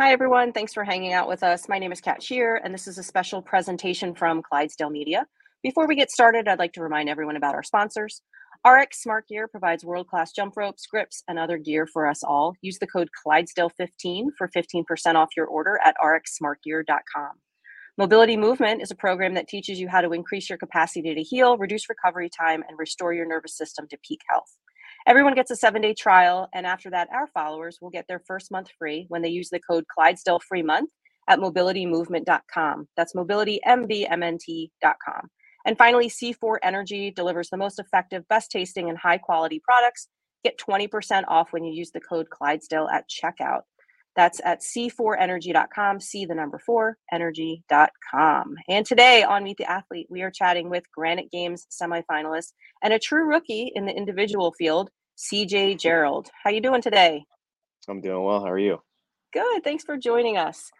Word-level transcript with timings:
Hi, 0.00 0.12
everyone. 0.12 0.52
Thanks 0.52 0.72
for 0.72 0.82
hanging 0.82 1.12
out 1.12 1.28
with 1.28 1.42
us. 1.42 1.68
My 1.68 1.78
name 1.78 1.92
is 1.92 2.00
Kat 2.00 2.22
Shear, 2.22 2.58
and 2.64 2.72
this 2.72 2.86
is 2.86 2.96
a 2.96 3.02
special 3.02 3.42
presentation 3.42 4.14
from 4.14 4.40
Clydesdale 4.40 4.88
Media. 4.88 5.26
Before 5.62 5.86
we 5.86 5.94
get 5.94 6.10
started, 6.10 6.48
I'd 6.48 6.58
like 6.58 6.72
to 6.72 6.82
remind 6.82 7.10
everyone 7.10 7.36
about 7.36 7.54
our 7.54 7.62
sponsors. 7.62 8.22
RX 8.66 9.02
Smart 9.02 9.28
Gear 9.28 9.46
provides 9.46 9.84
world-class 9.84 10.32
jump 10.32 10.56
ropes, 10.56 10.86
grips, 10.86 11.22
and 11.28 11.38
other 11.38 11.58
gear 11.58 11.86
for 11.86 12.06
us 12.08 12.22
all. 12.22 12.54
Use 12.62 12.78
the 12.78 12.86
code 12.86 13.10
Clydesdale15 13.26 14.28
for 14.38 14.48
15% 14.48 15.16
off 15.16 15.36
your 15.36 15.44
order 15.44 15.78
at 15.84 15.96
rxsmartgear.com. 16.02 17.32
Mobility 17.98 18.38
Movement 18.38 18.80
is 18.80 18.90
a 18.90 18.94
program 18.94 19.34
that 19.34 19.48
teaches 19.48 19.78
you 19.78 19.86
how 19.86 20.00
to 20.00 20.14
increase 20.14 20.48
your 20.48 20.56
capacity 20.56 21.14
to 21.14 21.22
heal, 21.22 21.58
reduce 21.58 21.90
recovery 21.90 22.30
time, 22.30 22.64
and 22.66 22.78
restore 22.78 23.12
your 23.12 23.26
nervous 23.26 23.54
system 23.54 23.86
to 23.88 23.98
peak 24.02 24.22
health. 24.30 24.56
Everyone 25.06 25.34
gets 25.34 25.50
a 25.50 25.56
seven 25.56 25.82
day 25.82 25.94
trial, 25.94 26.48
and 26.52 26.66
after 26.66 26.90
that, 26.90 27.08
our 27.12 27.26
followers 27.28 27.78
will 27.80 27.90
get 27.90 28.06
their 28.08 28.22
first 28.26 28.50
month 28.50 28.68
free 28.78 29.06
when 29.08 29.22
they 29.22 29.30
use 29.30 29.50
the 29.50 29.60
code 29.60 29.84
Clydesdale 29.92 30.40
Free 30.40 30.62
Month 30.62 30.90
at 31.28 31.38
mobilitymovement.com. 31.38 32.88
That's 32.96 33.14
mobilitymvmnt.com. 33.14 35.28
And 35.66 35.76
finally, 35.76 36.08
C4 36.08 36.56
Energy 36.62 37.10
delivers 37.10 37.50
the 37.50 37.56
most 37.56 37.78
effective, 37.78 38.26
best 38.28 38.50
tasting, 38.50 38.88
and 38.88 38.98
high 38.98 39.18
quality 39.18 39.60
products. 39.62 40.08
Get 40.42 40.58
20% 40.58 41.24
off 41.28 41.52
when 41.52 41.64
you 41.64 41.72
use 41.72 41.90
the 41.90 42.00
code 42.00 42.30
Clydesdale 42.30 42.88
at 42.88 43.04
checkout. 43.08 43.62
That's 44.16 44.40
at 44.44 44.60
c4energy.com, 44.60 46.00
C 46.00 46.24
the 46.24 46.34
number 46.34 46.58
four, 46.58 46.98
energy.com. 47.12 48.56
And 48.68 48.84
today 48.84 49.22
on 49.22 49.44
Meet 49.44 49.58
the 49.58 49.70
Athlete, 49.70 50.08
we 50.10 50.22
are 50.22 50.30
chatting 50.30 50.68
with 50.68 50.90
Granite 50.92 51.30
Games 51.30 51.66
semifinalist 51.70 52.52
and 52.82 52.92
a 52.92 52.98
true 52.98 53.28
rookie 53.28 53.70
in 53.74 53.86
the 53.86 53.92
individual 53.92 54.52
field, 54.52 54.90
CJ 55.16 55.78
Gerald. 55.78 56.28
How 56.42 56.50
you 56.50 56.60
doing 56.60 56.82
today? 56.82 57.24
I'm 57.88 58.00
doing 58.00 58.22
well. 58.22 58.40
How 58.40 58.50
are 58.50 58.58
you? 58.58 58.78
Good. 59.32 59.62
Thanks 59.62 59.84
for 59.84 59.96
joining 59.96 60.36
us. 60.36 60.70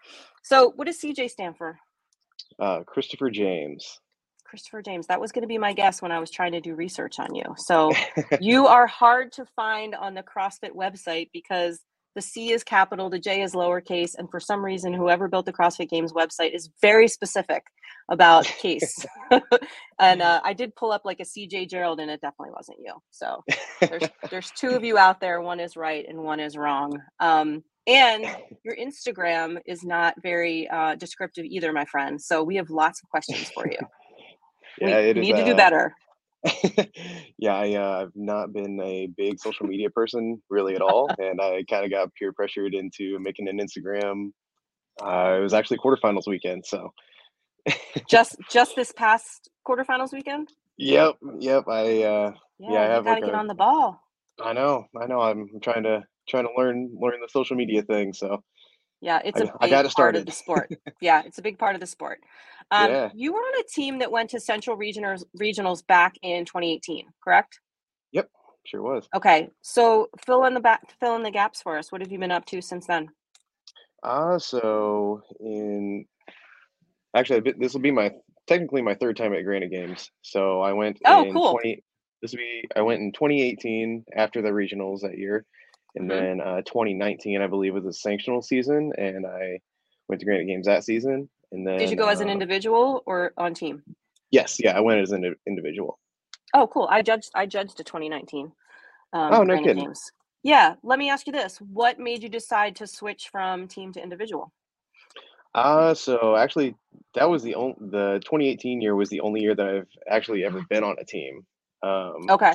So, 0.42 0.73
what 0.75 0.86
does 0.86 1.01
CJ 1.01 1.31
stand 1.31 1.56
for? 1.56 1.78
Uh, 2.58 2.81
Christopher 2.84 3.31
James. 3.31 4.01
Christopher 4.45 4.83
James. 4.83 5.06
That 5.06 5.20
was 5.20 5.31
going 5.31 5.42
to 5.42 5.48
be 5.48 5.58
my 5.58 5.73
guess 5.73 6.03
when 6.03 6.11
I 6.11 6.19
was 6.19 6.31
trying 6.31 6.53
to 6.53 6.61
do 6.61 6.75
research 6.75 7.20
on 7.20 7.34
you. 7.34 7.45
So, 7.56 7.92
you 8.41 8.67
are 8.67 8.89
hard 8.89 9.33
to 9.33 9.47
find 9.55 9.95
on 9.95 10.14
the 10.14 10.25
CrossFit 10.25 10.75
website 10.75 11.28
because 11.33 11.81
the 12.14 12.22
C 12.22 12.53
is 12.53 12.64
capital, 12.64 13.08
the 13.08 13.19
J 13.19 13.42
is 13.42 13.55
lowercase, 13.55 14.14
and 14.19 14.30
for 14.30 14.41
some 14.41 14.64
reason, 14.64 14.92
whoever 14.92 15.28
built 15.28 15.47
the 15.47 15.53
CrossFit 15.53 15.89
Games 15.89 16.12
website 16.12 16.55
is 16.55 16.70
very 16.80 17.08
specific 17.08 17.64
about 18.11 18.44
case. 18.61 19.06
and 19.98 20.22
uh, 20.22 20.41
I 20.44 20.52
did 20.52 20.75
pull 20.75 20.92
up 20.92 21.02
like 21.05 21.20
a 21.20 21.25
CJ 21.25 21.70
Gerald, 21.70 22.00
and 22.00 22.11
it 22.11 22.20
definitely 22.20 22.52
wasn't 22.55 22.78
you. 22.80 22.94
So 23.11 23.44
there's 23.80 24.02
there's 24.30 24.50
two 24.52 24.70
of 24.70 24.84
you 24.84 24.98
out 24.98 25.20
there. 25.20 25.41
One 25.41 25.61
is 25.61 25.77
right 25.77 26.05
and 26.08 26.22
one 26.22 26.41
is 26.41 26.56
wrong. 26.56 27.00
Um, 27.20 27.62
and 27.86 28.24
your 28.64 28.77
Instagram 28.77 29.58
is 29.67 29.84
not 29.84 30.14
very 30.22 30.69
uh, 30.69 30.97
descriptive 30.97 31.45
either, 31.45 31.72
my 31.72 31.84
friend. 31.86 32.20
So 32.20 32.42
we 32.42 32.56
have 32.56 32.70
lots 32.70 33.02
of 33.02 33.08
questions 33.08 33.50
for 33.50 33.67
you. 33.67 33.78
yeah, 34.80 35.00
we 35.06 35.14
need 35.14 35.34
is, 35.34 35.41
to 35.41 35.45
do 35.45 35.52
uh, 35.52 35.56
better. 35.56 35.95
yeah, 37.38 37.55
I, 37.55 37.74
uh, 37.74 38.02
I've 38.02 38.12
not 38.14 38.52
been 38.52 38.80
a 38.80 39.08
big 39.16 39.38
social 39.38 39.66
media 39.66 39.91
person 39.91 40.42
really 40.48 40.74
at 40.74 40.83
all, 40.83 41.10
and 41.19 41.41
I 41.41 41.64
kind 41.69 41.84
of 41.84 41.91
got 41.91 42.14
peer 42.14 42.33
pressured 42.33 42.74
into 42.74 43.19
making 43.20 43.48
an 43.48 43.58
Instagram. 43.58 44.33
Uh, 45.02 45.38
it 45.38 45.42
was 45.42 45.55
actually 45.55 45.78
quarterfinals 45.78 46.27
weekend, 46.27 46.64
so 46.66 46.92
just 48.08 48.36
just 48.50 48.77
this 48.77 48.92
past 48.92 49.50
quarterfinals 49.66 50.12
weekend. 50.12 50.48
Yep, 50.78 51.16
yep. 51.41 51.64
I 51.68 52.02
uh, 52.02 52.33
Yeah, 52.58 52.70
yeah, 52.72 52.80
I 52.80 52.84
have 52.84 53.05
got 53.05 53.16
to 53.16 53.20
like 53.20 53.22
get 53.22 53.34
a. 53.34 53.38
on 53.38 53.46
the 53.48 53.55
ball. 53.55 54.02
I 54.42 54.52
know, 54.55 54.86
I 55.00 55.06
know. 55.06 55.20
I'm 55.20 55.48
trying 55.62 55.84
to 55.84 56.05
trying 56.28 56.44
to 56.46 56.52
learn 56.56 56.91
learn 57.00 57.20
the 57.20 57.28
social 57.28 57.56
media 57.56 57.83
thing. 57.83 58.12
So 58.14 58.42
Yeah, 59.01 59.20
it's 59.25 59.41
I, 59.41 59.45
a 59.45 59.53
I 59.61 59.67
big 59.69 59.73
it 59.87 59.95
part 59.95 60.17
of 60.17 60.27
the 60.27 60.33
sport. 60.33 60.70
Yeah, 61.01 61.23
it's 61.25 61.39
a 61.39 61.43
big 61.43 61.59
part 61.59 61.75
of 61.75 61.81
the 61.81 61.87
sport. 61.87 62.20
Um, 62.70 62.91
Yeah. 62.91 63.11
you 63.15 63.33
were 63.33 63.39
on 63.41 63.61
a 63.61 63.65
team 63.65 63.98
that 64.01 64.12
went 64.12 64.30
to 64.30 64.41
Central 64.41 64.77
Regionals 64.77 65.24
regionals 65.41 65.86
back 65.86 66.17
in 66.23 66.45
2018, 66.45 67.07
correct? 67.24 67.61
Yep, 68.13 68.29
sure 68.67 68.83
was. 68.83 69.08
Okay, 69.17 69.48
so 69.63 70.11
fill 70.27 70.45
in 70.45 70.55
the 70.55 70.61
back, 70.61 70.83
fill 71.01 71.17
in 71.17 71.23
the 71.23 71.30
gaps 71.30 71.63
for 71.63 71.79
us. 71.79 71.91
What 71.91 72.02
have 72.02 72.13
you 72.13 72.19
been 72.19 72.30
up 72.30 72.45
to 72.47 72.61
since 72.61 72.86
then? 72.86 73.08
Uh, 74.02 74.39
so 74.39 75.23
in 75.41 76.05
actually, 77.14 77.41
been- 77.41 77.58
this 77.58 77.73
will 77.73 77.80
be 77.80 77.91
my 77.91 78.13
technically 78.47 78.83
my 78.83 78.95
third 78.95 79.17
time 79.17 79.33
at 79.35 79.45
Granite 79.45 79.70
Games. 79.70 80.11
So 80.23 80.61
I 80.61 80.73
went 80.74 80.98
Oh, 81.07 81.24
in 81.24 81.33
cool. 81.33 81.51
20. 81.53 81.83
This 82.20 82.33
will 82.33 82.39
be 82.39 82.64
I 82.77 82.83
went 82.83 83.01
in 83.01 83.13
2018 83.13 84.05
after 84.14 84.42
the 84.42 84.51
regionals 84.51 85.01
that 85.01 85.17
year, 85.17 85.47
and 85.96 86.06
Mhm. 86.06 86.08
then 86.08 86.40
uh, 86.40 86.62
2019 86.62 87.40
I 87.40 87.46
believe 87.46 87.74
was 87.74 87.84
a 87.84 88.08
sanctional 88.08 88.42
season, 88.42 88.92
and 88.98 89.27
I 89.27 89.61
went 90.08 90.20
to 90.20 90.27
Granite 90.27 90.46
Games 90.46 90.67
that 90.67 90.84
season. 90.84 91.28
And 91.52 91.67
then 91.67 91.78
Did 91.78 91.90
you 91.90 91.96
go 91.96 92.08
as 92.08 92.20
an 92.20 92.28
uh, 92.28 92.33
individual 92.33 93.02
or 93.06 93.33
on 93.36 93.55
team? 93.55 93.83
yes, 94.30 94.58
yeah, 94.61 94.77
I 94.77 94.80
went 94.80 95.00
as 95.00 95.12
an 95.12 95.34
individual. 95.46 95.98
Oh, 96.55 96.67
cool. 96.67 96.89
I 96.90 97.02
judged. 97.02 97.30
I 97.34 97.46
judged 97.46 97.77
the 97.77 97.84
2019 97.84 98.52
um, 99.12 99.33
Oh, 99.33 99.39
no 99.42 99.45
Granite 99.45 99.64
kidding. 99.64 99.84
Games. 99.84 100.12
Yeah. 100.42 100.74
Let 100.83 100.98
me 100.98 101.11
ask 101.11 101.27
you 101.27 101.33
this: 101.33 101.58
What 101.58 101.98
made 101.98 102.23
you 102.23 102.29
decide 102.29 102.77
to 102.77 102.86
switch 102.86 103.29
from 103.30 103.68
team 103.68 103.92
to 103.92 104.02
individual? 104.02 104.52
Uh, 105.55 105.95
so 105.95 106.36
actually, 106.36 106.77
that 107.14 107.29
was 107.29 107.42
the 107.42 107.55
only 107.55 107.74
the 107.80 108.20
2018 108.24 108.80
year 108.80 108.95
was 108.95 109.08
the 109.08 109.20
only 109.20 109.40
year 109.40 109.55
that 109.55 109.67
I've 109.67 109.89
actually 110.08 110.45
ever 110.45 110.62
been 110.68 110.84
on 110.84 110.96
a 111.00 111.05
team. 111.05 111.45
Um, 111.83 112.29
Okay. 112.30 112.52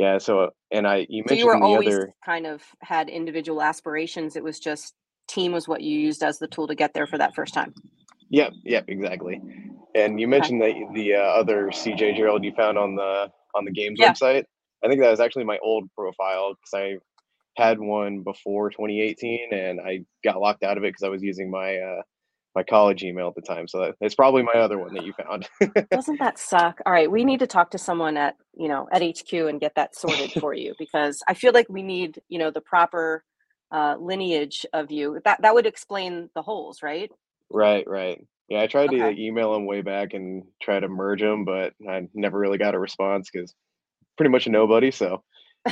Yeah. 0.00 0.18
So 0.18 0.50
and 0.72 0.86
I 0.88 1.06
you 1.10 1.24
mentioned. 1.24 1.30
So 1.30 1.34
you 1.34 1.46
were 1.46 1.58
the 1.60 1.60
always 1.62 1.86
other. 1.88 2.14
kind 2.24 2.46
of 2.46 2.62
had 2.82 3.08
individual 3.10 3.62
aspirations. 3.62 4.36
It 4.36 4.44
was 4.44 4.60
just 4.60 4.94
team 5.28 5.52
was 5.52 5.68
what 5.68 5.82
you 5.82 5.98
used 5.98 6.22
as 6.24 6.38
the 6.38 6.48
tool 6.48 6.68
to 6.68 6.74
get 6.76 6.94
there 6.94 7.06
for 7.08 7.18
that 7.18 7.34
first 7.34 7.54
time. 7.54 7.74
Yep, 8.30 8.52
yep, 8.64 8.84
exactly. 8.88 9.40
And 9.94 10.20
you 10.20 10.28
Okay. 10.40 10.50
mentioned 10.50 10.62
that 10.62 10.74
the 10.94 11.14
uh, 11.16 11.20
other 11.20 11.68
CJ 11.68 12.16
Gerald 12.16 12.44
you 12.44 12.52
found 12.56 12.78
on 12.78 12.96
the 12.96 13.28
on 13.54 13.64
the 13.64 13.72
games 13.72 13.98
Yeah. 13.98 14.16
website. 14.22 14.44
I 14.84 14.88
think 14.88 15.00
that 15.00 15.10
was 15.10 15.20
actually 15.20 15.44
my 15.44 15.58
old 15.62 15.90
profile 15.96 16.54
because 16.54 16.74
I 17.58 17.62
had 17.62 17.80
one 17.80 18.22
before 18.22 18.70
2018, 18.70 19.52
and 19.52 19.80
I 19.80 20.00
got 20.24 20.40
locked 20.40 20.64
out 20.64 20.78
of 20.78 20.84
it 20.84 20.88
because 20.88 21.04
I 21.04 21.10
was 21.10 21.22
using 21.22 21.50
my 21.50 21.76
uh, 21.78 22.02
my 22.54 22.62
college 22.62 23.02
email 23.02 23.28
at 23.28 23.34
the 23.34 23.42
time. 23.42 23.68
So 23.68 23.80
that, 23.80 23.94
it's 24.00 24.14
probably 24.14 24.42
my 24.42 24.54
other 24.54 24.78
one 24.78 24.94
that 24.94 25.04
you 25.04 25.12
found. 25.12 25.48
Doesn't 25.92 26.20
that 26.20 26.38
suck? 26.38 26.80
All 26.86 26.92
right, 26.92 27.10
we 27.10 27.24
need 27.24 27.40
to 27.40 27.46
talk 27.48 27.72
to 27.72 27.78
someone 27.78 28.16
at, 28.16 28.36
you 28.56 28.68
know, 28.68 28.88
at 28.92 29.02
HQ 29.02 29.32
and 29.32 29.60
get 29.60 29.74
that 29.76 29.96
sorted 29.96 30.32
for 30.32 30.54
you 30.54 30.74
because 30.78 31.22
I 31.28 31.34
feel 31.34 31.52
like 31.52 31.66
we 31.68 31.82
need, 31.82 32.20
you 32.28 32.38
know, 32.38 32.50
the 32.50 32.60
proper 32.60 33.24
uh, 33.72 33.96
lineage 34.00 34.66
of 34.72 34.90
you. 34.92 35.20
That 35.24 35.42
that 35.42 35.54
would 35.54 35.66
explain 35.66 36.30
the 36.34 36.42
holes, 36.42 36.82
right? 36.82 37.10
right, 37.50 37.86
right. 37.88 38.20
Yeah, 38.48 38.62
I 38.62 38.66
tried 38.66 38.90
to 38.92 38.96
Okay. 38.96 39.04
like, 39.06 39.18
email 39.18 39.52
them 39.52 39.66
way 39.66 39.82
back 39.82 40.14
and 40.14 40.44
try 40.62 40.80
to 40.80 40.88
merge 40.88 41.20
them, 41.20 41.44
but 41.44 41.74
I 41.88 42.08
never 42.14 42.38
really 42.38 42.58
got 42.58 42.74
a 42.74 42.78
response 42.80 43.30
because 43.32 43.54
pretty 44.16 44.30
much 44.30 44.48
nobody. 44.48 44.90
So 44.90 45.22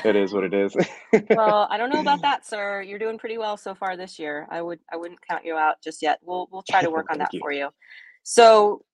it 0.04 0.16
is 0.16 0.32
what 0.32 0.44
it 0.44 0.54
is. 0.54 0.76
Well, 1.30 1.66
I 1.70 1.76
don't 1.76 1.90
know 1.90 2.00
about 2.00 2.20
that, 2.22 2.46
sir. 2.46 2.82
You're 2.82 2.98
doing 2.98 3.18
pretty 3.18 3.38
well 3.38 3.56
so 3.56 3.74
far 3.74 3.96
this 3.96 4.18
year. 4.18 4.46
I 4.50 4.60
would 4.62 4.80
I 4.92 4.96
wouldn't 4.96 5.20
count 5.26 5.44
you 5.44 5.56
out 5.56 5.80
just 5.82 6.02
yet. 6.02 6.18
We'll 6.22 6.48
we'll 6.50 6.64
try 6.68 6.82
to 6.82 6.90
work 6.96 7.06
on 7.10 7.18
that 7.18 7.32
you. 7.32 7.40
for 7.40 7.52
you. 7.52 7.70
So 8.22 8.84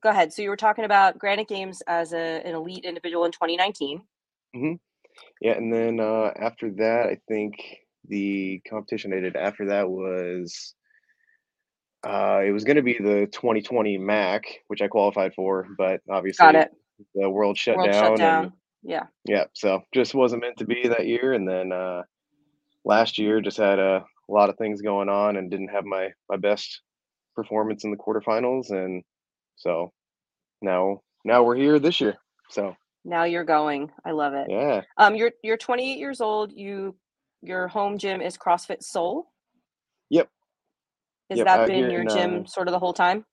go 0.00 0.10
ahead. 0.10 0.32
So 0.32 0.42
you 0.42 0.50
were 0.50 0.56
talking 0.56 0.84
about 0.84 1.18
Granite 1.18 1.48
Games 1.48 1.82
as 1.86 2.12
a, 2.12 2.42
an 2.44 2.54
elite 2.54 2.84
individual 2.84 3.24
in 3.24 3.32
2019. 3.32 4.02
hmm 4.54 4.72
Yeah, 5.40 5.52
and 5.52 5.72
then 5.72 6.00
uh, 6.00 6.32
after 6.36 6.70
that, 6.72 7.06
I 7.06 7.18
think 7.28 7.54
the 8.08 8.60
competition 8.68 9.12
I 9.12 9.20
did 9.20 9.36
after 9.36 9.66
that 9.66 9.88
was 9.88 10.74
uh, 12.06 12.42
it 12.44 12.52
was 12.52 12.64
going 12.64 12.76
to 12.76 12.82
be 12.82 12.98
the 12.98 13.26
2020 13.32 13.98
MAC, 13.98 14.44
which 14.68 14.82
I 14.82 14.88
qualified 14.88 15.34
for, 15.34 15.66
but 15.76 16.00
obviously 16.08 16.52
the 17.14 17.28
world 17.28 17.58
shut 17.58 17.76
World 17.76 17.92
shut 17.92 18.02
down, 18.02 18.10
and 18.12 18.18
down. 18.18 18.52
Yeah. 18.88 19.06
yeah, 19.24 19.44
so 19.52 19.82
just 19.92 20.14
wasn't 20.14 20.42
meant 20.42 20.58
to 20.58 20.64
be 20.64 20.86
that 20.86 21.06
year. 21.06 21.32
And 21.32 21.48
then 21.48 21.72
uh, 21.72 22.02
last 22.84 23.18
year, 23.18 23.40
just 23.40 23.56
had 23.56 23.78
a, 23.78 24.04
lot 24.28 24.50
of 24.50 24.56
things 24.56 24.82
going 24.82 25.08
on 25.08 25.36
and 25.36 25.52
didn't 25.52 25.68
have 25.68 25.84
my 25.84 26.08
my 26.28 26.36
best 26.36 26.82
performance 27.36 27.84
in 27.84 27.92
the 27.92 27.96
quarterfinals, 27.96 28.70
and 28.70 29.04
so 29.54 29.92
now 30.62 31.00
now 31.24 31.44
we're 31.44 31.54
here 31.54 31.78
this 31.78 32.00
year. 32.00 32.16
So 32.50 32.74
Now 33.04 33.22
you're 33.22 33.44
going. 33.44 33.92
I 34.04 34.10
love 34.10 34.34
it. 34.34 34.48
yeah, 34.50 34.82
Um, 34.98 35.14
you're 35.14 35.30
you're 35.44 35.56
28 35.56 35.96
years 35.96 36.20
old. 36.20 36.52
You 36.52 36.96
your 37.40 37.68
home 37.68 37.98
gym 37.98 38.20
is 38.20 38.36
CrossFit 38.36 38.82
Soul. 38.82 39.30
yep, 40.10 40.28
Has 41.30 41.38
yep. 41.38 41.46
that 41.46 41.68
been 41.68 41.88
your 41.88 42.00
in 42.00 42.08
uh, 42.08 42.14
gym 42.14 42.46
sort 42.48 42.66
of 42.66 42.72
the 42.72 42.80
whole 42.80 42.92
time? 42.92 43.24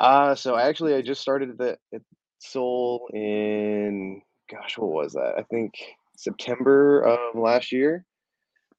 Uh, 0.00 0.34
so 0.34 0.56
actually, 0.56 0.94
I 0.94 1.02
just 1.02 1.20
started 1.20 1.56
the 1.58 1.76
at 1.94 2.02
Soul 2.38 3.08
in, 3.12 4.20
gosh, 4.50 4.78
what 4.78 4.90
was 4.90 5.12
that? 5.14 5.34
I 5.38 5.42
think 5.42 5.74
September 6.16 7.02
of 7.02 7.38
last 7.38 7.72
year. 7.72 8.04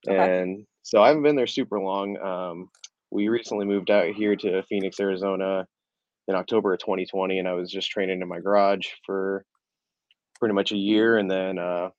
Okay. 0.07 0.41
And 0.41 0.65
so 0.83 1.01
I 1.01 1.07
haven't 1.07 1.23
been 1.23 1.35
there 1.35 1.47
super 1.47 1.79
long. 1.79 2.17
Um, 2.17 2.69
we 3.11 3.27
recently 3.29 3.65
moved 3.65 3.89
out 3.89 4.13
here 4.13 4.35
to 4.35 4.63
Phoenix, 4.63 4.99
Arizona 4.99 5.65
in 6.27 6.35
October 6.35 6.73
of 6.73 6.79
2020, 6.79 7.39
and 7.39 7.47
I 7.47 7.53
was 7.53 7.71
just 7.71 7.89
training 7.89 8.21
in 8.21 8.27
my 8.27 8.39
garage 8.39 8.87
for 9.05 9.45
pretty 10.39 10.53
much 10.53 10.71
a 10.71 10.77
year. 10.77 11.17
And 11.17 11.29
then, 11.29 11.57
uh, 11.57 11.89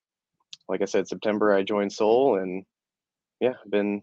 like 0.69 0.83
I 0.83 0.87
said, 0.87 1.09
September 1.09 1.53
I 1.53 1.63
joined 1.63 1.93
Soul, 1.93 2.39
and 2.39 2.65
yeah, 3.41 3.55
been 3.69 4.03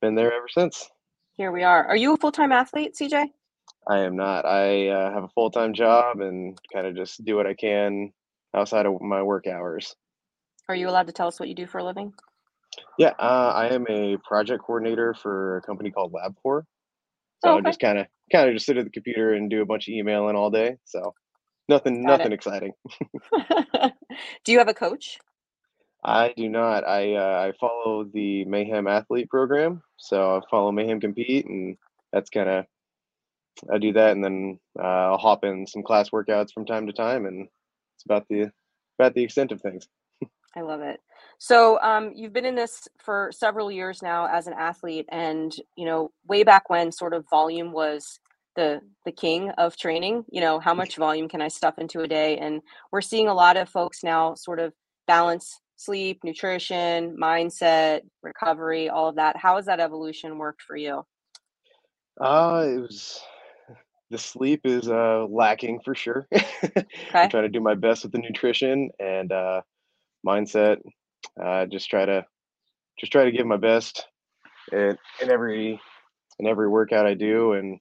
been 0.00 0.14
there 0.14 0.32
ever 0.32 0.48
since. 0.48 0.88
Here 1.34 1.52
we 1.52 1.62
are. 1.62 1.84
Are 1.86 1.96
you 1.96 2.14
a 2.14 2.16
full 2.16 2.32
time 2.32 2.52
athlete, 2.52 2.94
CJ? 2.94 3.26
I 3.86 3.98
am 3.98 4.16
not. 4.16 4.44
I 4.44 4.88
uh, 4.88 5.12
have 5.12 5.24
a 5.24 5.28
full 5.28 5.50
time 5.50 5.74
job 5.74 6.20
and 6.20 6.58
kind 6.72 6.86
of 6.86 6.96
just 6.96 7.24
do 7.24 7.36
what 7.36 7.46
I 7.46 7.54
can 7.54 8.12
outside 8.54 8.86
of 8.86 9.00
my 9.00 9.22
work 9.22 9.46
hours. 9.46 9.94
Are 10.68 10.74
you 10.74 10.88
allowed 10.88 11.06
to 11.06 11.12
tell 11.12 11.28
us 11.28 11.40
what 11.40 11.48
you 11.48 11.54
do 11.54 11.66
for 11.66 11.78
a 11.78 11.84
living? 11.84 12.12
Yeah, 12.98 13.12
uh, 13.18 13.52
I 13.54 13.68
am 13.74 13.86
a 13.88 14.18
project 14.18 14.62
coordinator 14.64 15.14
for 15.14 15.58
a 15.58 15.62
company 15.62 15.90
called 15.90 16.12
LabCorp. 16.12 16.62
So 17.44 17.50
Oh, 17.50 17.58
I 17.58 17.60
just 17.62 17.80
kind 17.80 17.98
of 17.98 18.06
kind 18.32 18.48
of 18.48 18.54
just 18.54 18.66
sit 18.66 18.76
at 18.76 18.84
the 18.84 18.90
computer 18.90 19.32
and 19.32 19.48
do 19.48 19.62
a 19.62 19.66
bunch 19.66 19.88
of 19.88 19.92
emailing 19.92 20.36
all 20.36 20.50
day. 20.50 20.76
So 20.84 21.14
nothing 21.68 22.04
Got 22.04 22.18
nothing 22.18 22.32
it. 22.32 22.34
exciting. 22.34 22.72
do 24.44 24.52
you 24.52 24.58
have 24.58 24.68
a 24.68 24.74
coach? 24.74 25.18
I 26.04 26.32
do 26.36 26.48
not. 26.48 26.86
I 26.86 27.14
uh, 27.14 27.48
I 27.48 27.52
follow 27.58 28.04
the 28.04 28.44
Mayhem 28.44 28.86
Athlete 28.86 29.28
program. 29.28 29.82
So 29.96 30.36
I 30.36 30.40
follow 30.50 30.72
Mayhem 30.72 31.00
Compete, 31.00 31.46
and 31.46 31.76
that's 32.12 32.30
kind 32.30 32.48
of 32.48 32.64
I 33.72 33.78
do 33.78 33.92
that, 33.94 34.12
and 34.12 34.22
then 34.24 34.60
uh, 34.78 35.12
I'll 35.12 35.18
hop 35.18 35.44
in 35.44 35.66
some 35.66 35.82
class 35.82 36.10
workouts 36.10 36.52
from 36.52 36.66
time 36.66 36.86
to 36.86 36.92
time, 36.92 37.26
and 37.26 37.48
it's 37.98 38.04
about 38.04 38.28
the 38.28 38.52
about 38.98 39.14
the 39.14 39.22
extent 39.24 39.50
of 39.50 39.60
things. 39.60 39.88
I 40.56 40.60
love 40.60 40.80
it. 40.80 41.00
So, 41.38 41.80
um, 41.82 42.12
you've 42.14 42.32
been 42.32 42.44
in 42.44 42.54
this 42.54 42.88
for 42.98 43.30
several 43.32 43.70
years 43.70 44.02
now 44.02 44.26
as 44.26 44.46
an 44.46 44.54
athlete, 44.54 45.06
and 45.10 45.54
you 45.76 45.84
know, 45.84 46.12
way 46.26 46.44
back 46.44 46.70
when, 46.70 46.92
sort 46.92 47.12
of 47.12 47.24
volume 47.28 47.72
was 47.72 48.20
the 48.54 48.80
the 49.04 49.12
king 49.12 49.50
of 49.50 49.76
training. 49.76 50.24
You 50.30 50.40
know, 50.40 50.60
how 50.60 50.74
much 50.74 50.96
volume 50.96 51.28
can 51.28 51.42
I 51.42 51.48
stuff 51.48 51.78
into 51.78 52.00
a 52.00 52.08
day? 52.08 52.38
And 52.38 52.62
we're 52.92 53.00
seeing 53.00 53.28
a 53.28 53.34
lot 53.34 53.56
of 53.56 53.68
folks 53.68 54.04
now 54.04 54.34
sort 54.34 54.60
of 54.60 54.72
balance 55.08 55.60
sleep, 55.76 56.20
nutrition, 56.24 57.16
mindset, 57.16 58.02
recovery, 58.22 58.88
all 58.88 59.08
of 59.08 59.16
that. 59.16 59.36
How 59.36 59.56
has 59.56 59.66
that 59.66 59.80
evolution 59.80 60.38
worked 60.38 60.62
for 60.62 60.76
you? 60.76 61.04
Uh, 62.20 62.64
it 62.68 62.78
was 62.78 63.20
the 64.10 64.18
sleep 64.18 64.62
is 64.64 64.88
uh, 64.88 65.26
lacking 65.28 65.80
for 65.84 65.94
sure. 65.94 66.26
I'm 67.14 67.28
trying 67.30 67.42
to 67.44 67.48
do 67.48 67.60
my 67.60 67.74
best 67.74 68.02
with 68.02 68.12
the 68.12 68.18
nutrition 68.18 68.90
and 68.98 69.30
uh, 69.32 69.62
mindset. 70.26 70.78
Uh, 71.42 71.66
just 71.66 71.90
try 71.90 72.04
to 72.04 72.24
just 72.98 73.12
try 73.12 73.24
to 73.24 73.32
give 73.32 73.46
my 73.46 73.56
best 73.56 74.06
in, 74.72 74.96
in 75.20 75.30
every 75.30 75.80
in 76.38 76.46
every 76.46 76.68
workout 76.68 77.06
I 77.06 77.14
do, 77.14 77.52
and 77.52 77.78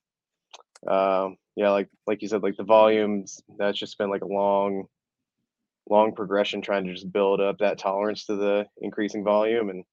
um, 0.87 1.37
yeah, 1.55 1.69
like 1.69 1.89
like 2.05 2.21
you 2.21 2.27
said, 2.27 2.43
like 2.43 2.57
the 2.57 2.63
volumes. 2.63 3.41
That's 3.57 3.77
just 3.77 3.97
been 3.97 4.09
like 4.09 4.23
a 4.23 4.27
long 4.27 4.85
long 5.89 6.13
progression 6.13 6.61
trying 6.61 6.85
to 6.85 6.93
just 6.93 7.11
build 7.11 7.39
up 7.39 7.59
that 7.59 7.77
tolerance 7.77 8.25
to 8.25 8.35
the 8.35 8.65
increasing 8.81 9.23
volume, 9.23 9.69
and 9.69 9.85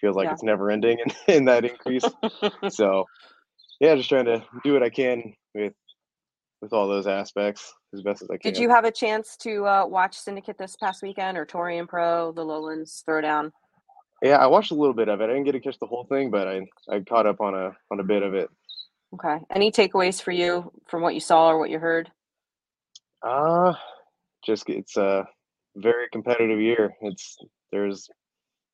feels 0.00 0.16
like 0.16 0.26
Yeah. 0.26 0.32
it's 0.32 0.42
never 0.44 0.70
ending 0.70 0.98
in, 1.28 1.34
in 1.34 1.44
that 1.46 1.64
increase. 1.64 2.04
So 2.70 3.06
yeah, 3.80 3.94
just 3.96 4.08
trying 4.08 4.26
to 4.26 4.44
do 4.62 4.72
what 4.74 4.82
I 4.82 4.90
can 4.90 5.32
with 5.54 5.74
with 6.60 6.72
all 6.72 6.88
those 6.88 7.06
aspects 7.06 7.72
as 7.94 8.02
best 8.02 8.22
as 8.22 8.28
I 8.30 8.36
can. 8.36 8.52
Did 8.52 8.60
you 8.60 8.68
have 8.68 8.84
a 8.84 8.90
chance 8.90 9.36
to 9.38 9.64
uh, 9.64 9.86
watch 9.86 10.16
Syndicate 10.18 10.58
this 10.58 10.76
past 10.76 11.02
weekend 11.02 11.38
or 11.38 11.46
Torian 11.46 11.88
Pro, 11.88 12.32
the 12.32 12.44
Lowlands 12.44 13.02
Throwdown? 13.08 13.50
Yeah, 14.22 14.36
I 14.36 14.46
watched 14.46 14.70
a 14.70 14.74
little 14.74 14.94
bit 14.94 15.08
of 15.08 15.20
it. 15.22 15.24
I 15.24 15.28
didn't 15.28 15.44
get 15.44 15.52
to 15.52 15.60
catch 15.60 15.78
the 15.78 15.86
whole 15.86 16.04
thing, 16.04 16.30
but 16.30 16.46
I 16.46 16.60
I 16.90 17.00
caught 17.00 17.26
up 17.26 17.40
on 17.40 17.54
a 17.54 17.72
on 17.90 18.00
a 18.00 18.04
bit 18.04 18.22
of 18.22 18.34
it. 18.34 18.50
Okay. 19.14 19.38
Any 19.50 19.72
takeaways 19.72 20.22
for 20.22 20.32
you 20.32 20.70
from 20.88 21.02
what 21.02 21.14
you 21.14 21.20
saw 21.20 21.48
or 21.48 21.58
what 21.58 21.70
you 21.70 21.78
heard? 21.78 22.10
Uh 23.26 23.74
just 24.44 24.68
it's 24.68 24.96
a 24.96 25.26
very 25.76 26.06
competitive 26.12 26.60
year. 26.60 26.92
It's 27.00 27.38
there's 27.72 28.08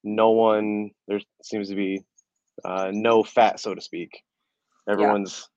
no 0.05 0.31
one 0.31 0.90
there 1.08 1.20
seems 1.43 1.69
to 1.69 1.75
be 1.75 2.05
uh, 2.64 2.90
no 2.93 3.23
fat, 3.23 3.61
so 3.61 3.75
to 3.75 3.81
speak. 3.81 4.23
Everyone's 4.88 5.49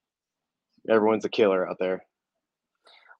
everyone's 0.87 1.25
a 1.25 1.29
killer 1.29 1.67
out 1.69 1.77
there. 1.79 2.03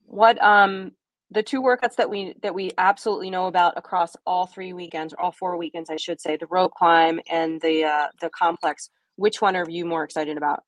What 0.05 0.41
um 0.43 0.91
the 1.31 1.43
two 1.43 1.61
workouts 1.61 1.95
that 1.97 2.09
we 2.09 2.33
that 2.41 2.53
we 2.55 2.71
absolutely 2.77 3.29
know 3.29 3.45
about 3.47 3.77
across 3.77 4.15
all 4.25 4.47
three 4.47 4.73
weekends, 4.73 5.13
or 5.13 5.19
all 5.21 5.31
four 5.31 5.57
weekends, 5.57 5.89
I 5.89 5.97
should 5.97 6.19
say, 6.19 6.37
the 6.37 6.47
rope 6.47 6.73
climb 6.73 7.19
and 7.29 7.61
the 7.61 7.83
uh, 7.85 8.07
the 8.21 8.29
complex. 8.31 8.89
Which 9.17 9.41
one 9.41 9.55
are 9.55 9.69
you 9.69 9.85
more 9.85 10.03
excited 10.03 10.37
about? 10.37 10.63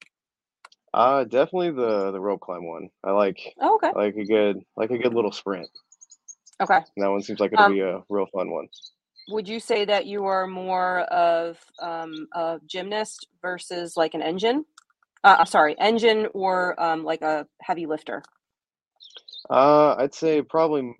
Uh 0.93 1.23
definitely 1.23 1.71
the 1.71 2.11
the 2.11 2.19
rope 2.19 2.41
climb 2.41 2.67
one. 2.67 2.89
I 3.03 3.11
like 3.11 3.39
Oh, 3.59 3.75
okay. 3.75 3.91
I 3.95 3.97
like 4.05 4.15
a 4.17 4.25
good 4.25 4.61
like 4.75 4.91
a 4.91 4.97
good 4.97 5.13
little 5.13 5.31
sprint. 5.31 5.69
Okay. 6.61 6.75
And 6.75 6.85
that 7.03 7.09
one 7.09 7.21
seems 7.23 7.39
like 7.39 7.53
it'll 7.53 7.65
Um, 7.65 7.73
be 7.73 7.79
a 7.79 8.01
real 8.09 8.27
fun 8.27 8.51
one. 8.51 8.67
would 9.29 9.47
you 9.47 9.59
say 9.59 9.85
that 9.85 10.05
you 10.05 10.25
are 10.25 10.45
more 10.47 10.99
of 11.03 11.57
um, 11.79 12.27
a 12.33 12.59
gymnast 12.67 13.27
versus 13.41 13.95
like 13.95 14.13
an 14.13 14.21
engine? 14.21 14.65
Uh, 15.23 15.45
sorry, 15.45 15.75
engine 15.79 16.27
or 16.33 16.81
um, 16.81 17.03
like 17.03 17.21
a 17.21 17.45
heavy 17.61 17.85
lifter? 17.85 18.23
Uh, 19.49 19.95
I'd 19.97 20.15
say 20.15 20.41
probably 20.41 20.95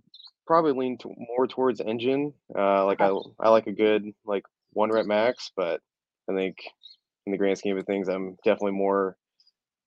probably 0.46 0.74
lean 0.74 0.98
to 1.00 1.14
more 1.18 1.48
towards 1.48 1.82
engine. 1.82 2.34
Uh, 2.56 2.86
like. 2.86 3.02
I 3.02 3.12
I 3.40 3.50
like 3.50 3.68
a 3.68 3.72
good 3.72 4.06
like 4.26 4.44
one 4.74 4.92
rep 4.92 5.06
max, 5.06 5.52
but 5.56 5.82
I 6.30 6.36
think 6.36 6.58
in 7.26 7.32
the 7.32 7.38
grand 7.38 7.58
scheme 7.58 7.78
of 7.78 7.86
things, 7.86 8.10
I'm 8.10 8.38
definitely 8.44 8.74
more 8.74 9.18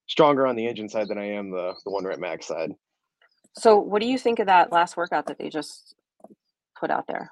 stronger 0.07 0.45
on 0.45 0.55
the 0.55 0.67
engine 0.67 0.89
side 0.89 1.07
than 1.07 1.17
I 1.17 1.31
am 1.31 1.51
the 1.51 1.73
the 1.83 1.91
one 1.91 2.05
rep 2.05 2.19
max 2.19 2.47
side. 2.47 2.71
So, 3.57 3.77
what 3.79 4.01
do 4.01 4.07
you 4.07 4.17
think 4.17 4.39
of 4.39 4.47
that 4.47 4.71
last 4.71 4.97
workout 4.97 5.27
that 5.27 5.37
they 5.37 5.49
just 5.49 5.95
put 6.79 6.91
out 6.91 7.07
there? 7.07 7.31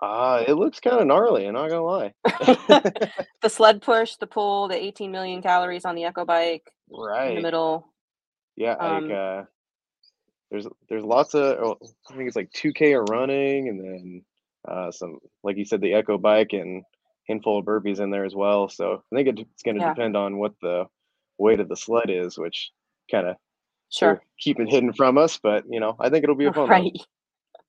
Uh, 0.00 0.44
it 0.46 0.54
looks 0.54 0.80
kind 0.80 1.00
of 1.00 1.06
gnarly. 1.06 1.46
I'm 1.46 1.54
not 1.54 1.70
gonna 1.70 1.82
lie. 1.82 2.12
the 3.42 3.48
sled 3.48 3.80
push, 3.80 4.16
the 4.16 4.26
pull, 4.26 4.68
the 4.68 4.76
18 4.76 5.10
million 5.10 5.42
calories 5.42 5.84
on 5.84 5.94
the 5.94 6.04
Echo 6.04 6.24
bike 6.24 6.70
right 6.90 7.30
in 7.30 7.36
the 7.36 7.42
middle. 7.42 7.88
Yeah. 8.56 8.74
Like 8.74 8.80
Um, 8.80 9.12
uh, 9.12 9.42
there's 10.50 10.66
there's 10.88 11.04
lots 11.04 11.34
of 11.34 11.42
oh, 11.42 11.78
I 12.10 12.16
think 12.16 12.28
it's 12.28 12.36
like 12.36 12.52
2K 12.52 13.00
of 13.00 13.08
running, 13.08 13.68
and 13.68 13.80
then 13.80 14.24
uh, 14.68 14.90
some 14.90 15.18
like 15.42 15.56
you 15.56 15.64
said 15.64 15.80
the 15.80 15.94
Echo 15.94 16.18
bike 16.18 16.52
and 16.52 16.84
handful 17.28 17.58
of 17.58 17.64
burpees 17.64 18.00
in 18.00 18.10
there 18.10 18.24
as 18.24 18.34
well. 18.34 18.68
So 18.68 19.02
I 19.12 19.16
think 19.16 19.28
it's 19.28 19.62
going 19.62 19.76
to 19.76 19.82
yeah, 19.82 19.94
depend 19.94 20.16
on 20.16 20.38
what 20.38 20.54
the 20.62 20.86
weight 21.38 21.60
of 21.60 21.68
the 21.68 21.76
sled 21.76 22.10
is, 22.10 22.38
which 22.38 22.70
kind 23.10 23.26
of 23.26 23.36
sure. 23.90 24.22
keeping 24.38 24.66
hidden 24.66 24.92
from 24.92 25.18
us. 25.18 25.38
But 25.42 25.64
you 25.68 25.80
know, 25.80 25.96
I 25.98 26.10
think 26.10 26.22
it'll 26.22 26.36
be 26.36 26.46
a 26.46 26.52
fun 26.52 26.68
one. 26.68 26.92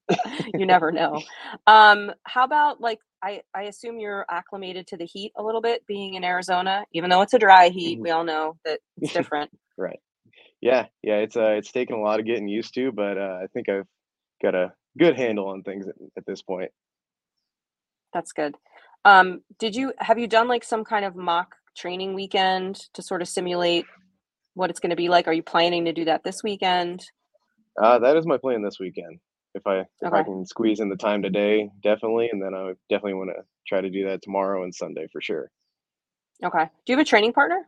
You 0.54 0.66
never 0.66 0.92
know. 0.92 1.22
Um, 1.68 2.12
how 2.24 2.44
about 2.46 2.80
like 2.82 3.00
I, 3.24 3.42
I 3.54 3.64
assume 3.64 4.00
you're 4.00 4.26
acclimated 4.30 4.88
to 4.88 4.98
the 4.98 5.06
heat 5.06 5.32
a 5.36 5.44
little 5.44 5.62
bit 5.62 5.86
being 5.88 6.14
in 6.14 6.24
Arizona, 6.24 6.86
even 6.94 7.10
though 7.10 7.22
it's 7.22 7.34
a 7.34 7.40
dry 7.40 7.70
heat, 7.70 8.00
Mhm. 8.00 8.04
we 8.04 8.10
all 8.12 8.24
know 8.24 8.56
that 8.64 8.80
it's 9.02 9.14
different. 9.14 9.50
right. 9.78 10.00
Yeah. 10.62 10.86
Yeah. 11.04 11.18
It's 11.18 11.36
uh, 11.36 11.52
it's 11.58 11.72
taken 11.72 11.96
a 11.96 12.02
lot 12.02 12.20
of 12.20 12.26
getting 12.26 12.48
used 12.48 12.74
to, 12.76 12.92
but 12.92 13.18
uh, 13.18 13.40
I 13.44 13.48
think 13.54 13.70
I've 13.70 13.88
got 14.42 14.56
a 14.56 14.74
good 14.98 15.16
handle 15.18 15.48
on 15.50 15.64
things 15.64 15.88
at, 15.88 15.96
at 16.18 16.26
this 16.26 16.42
point. 16.42 16.72
That's 18.14 18.32
good. 18.32 18.56
Um, 19.06 19.42
did 19.60 19.76
you 19.76 19.94
have 20.00 20.18
you 20.20 20.28
done 20.28 20.48
like 20.48 20.64
some 20.64 20.84
kind 20.84 21.06
of 21.06 21.16
mock 21.16 21.56
training 21.76 22.14
weekend 22.14 22.76
to 22.94 23.02
sort 23.02 23.22
of 23.22 23.28
simulate 23.28 23.86
what 24.56 24.70
it's 24.70 24.80
going 24.80 24.90
to 24.90 24.96
be 24.96 25.10
like? 25.10 25.28
Are 25.28 25.34
you 25.34 25.44
planning 25.44 25.86
to 25.86 25.94
do 25.94 26.06
that 26.06 26.24
this 26.24 26.44
weekend? 26.44 27.06
Uh, 27.82 28.00
that 28.00 28.18
is 28.18 28.26
my 28.26 28.38
plan 28.38 28.64
this 28.64 28.80
weekend. 28.80 29.20
If 29.58 29.68
I 29.68 29.80
if 29.80 30.14
I 30.14 30.24
can 30.24 30.46
squeeze 30.46 30.80
in 30.80 30.90
the 30.90 30.96
time 30.96 31.22
today, 31.22 31.70
definitely, 31.84 32.30
and 32.32 32.42
then 32.42 32.54
I 32.54 32.64
would 32.64 32.78
definitely 32.90 33.16
want 33.16 33.32
to 33.36 33.44
try 33.68 33.82
to 33.82 33.90
do 33.90 34.06
that 34.08 34.22
tomorrow 34.22 34.64
and 34.64 34.74
Sunday 34.74 35.08
for 35.12 35.22
sure. 35.22 35.52
Okay. 36.44 36.66
Do 36.86 36.94
you 36.94 36.98
have 36.98 37.06
a 37.06 37.10
training 37.10 37.34
partner? 37.34 37.68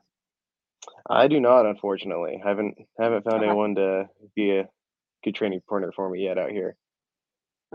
I 1.09 1.27
do 1.27 1.39
not, 1.39 1.65
unfortunately. 1.65 2.41
haven't 2.43 2.75
haven't 2.99 3.25
found 3.25 3.43
Okay. 3.43 3.47
anyone 3.47 3.75
to 3.75 4.07
be 4.35 4.51
a 4.51 4.69
good 5.23 5.35
training 5.35 5.61
partner 5.67 5.91
for 5.91 6.09
me 6.09 6.23
yet 6.23 6.37
out 6.37 6.51
here. 6.51 6.75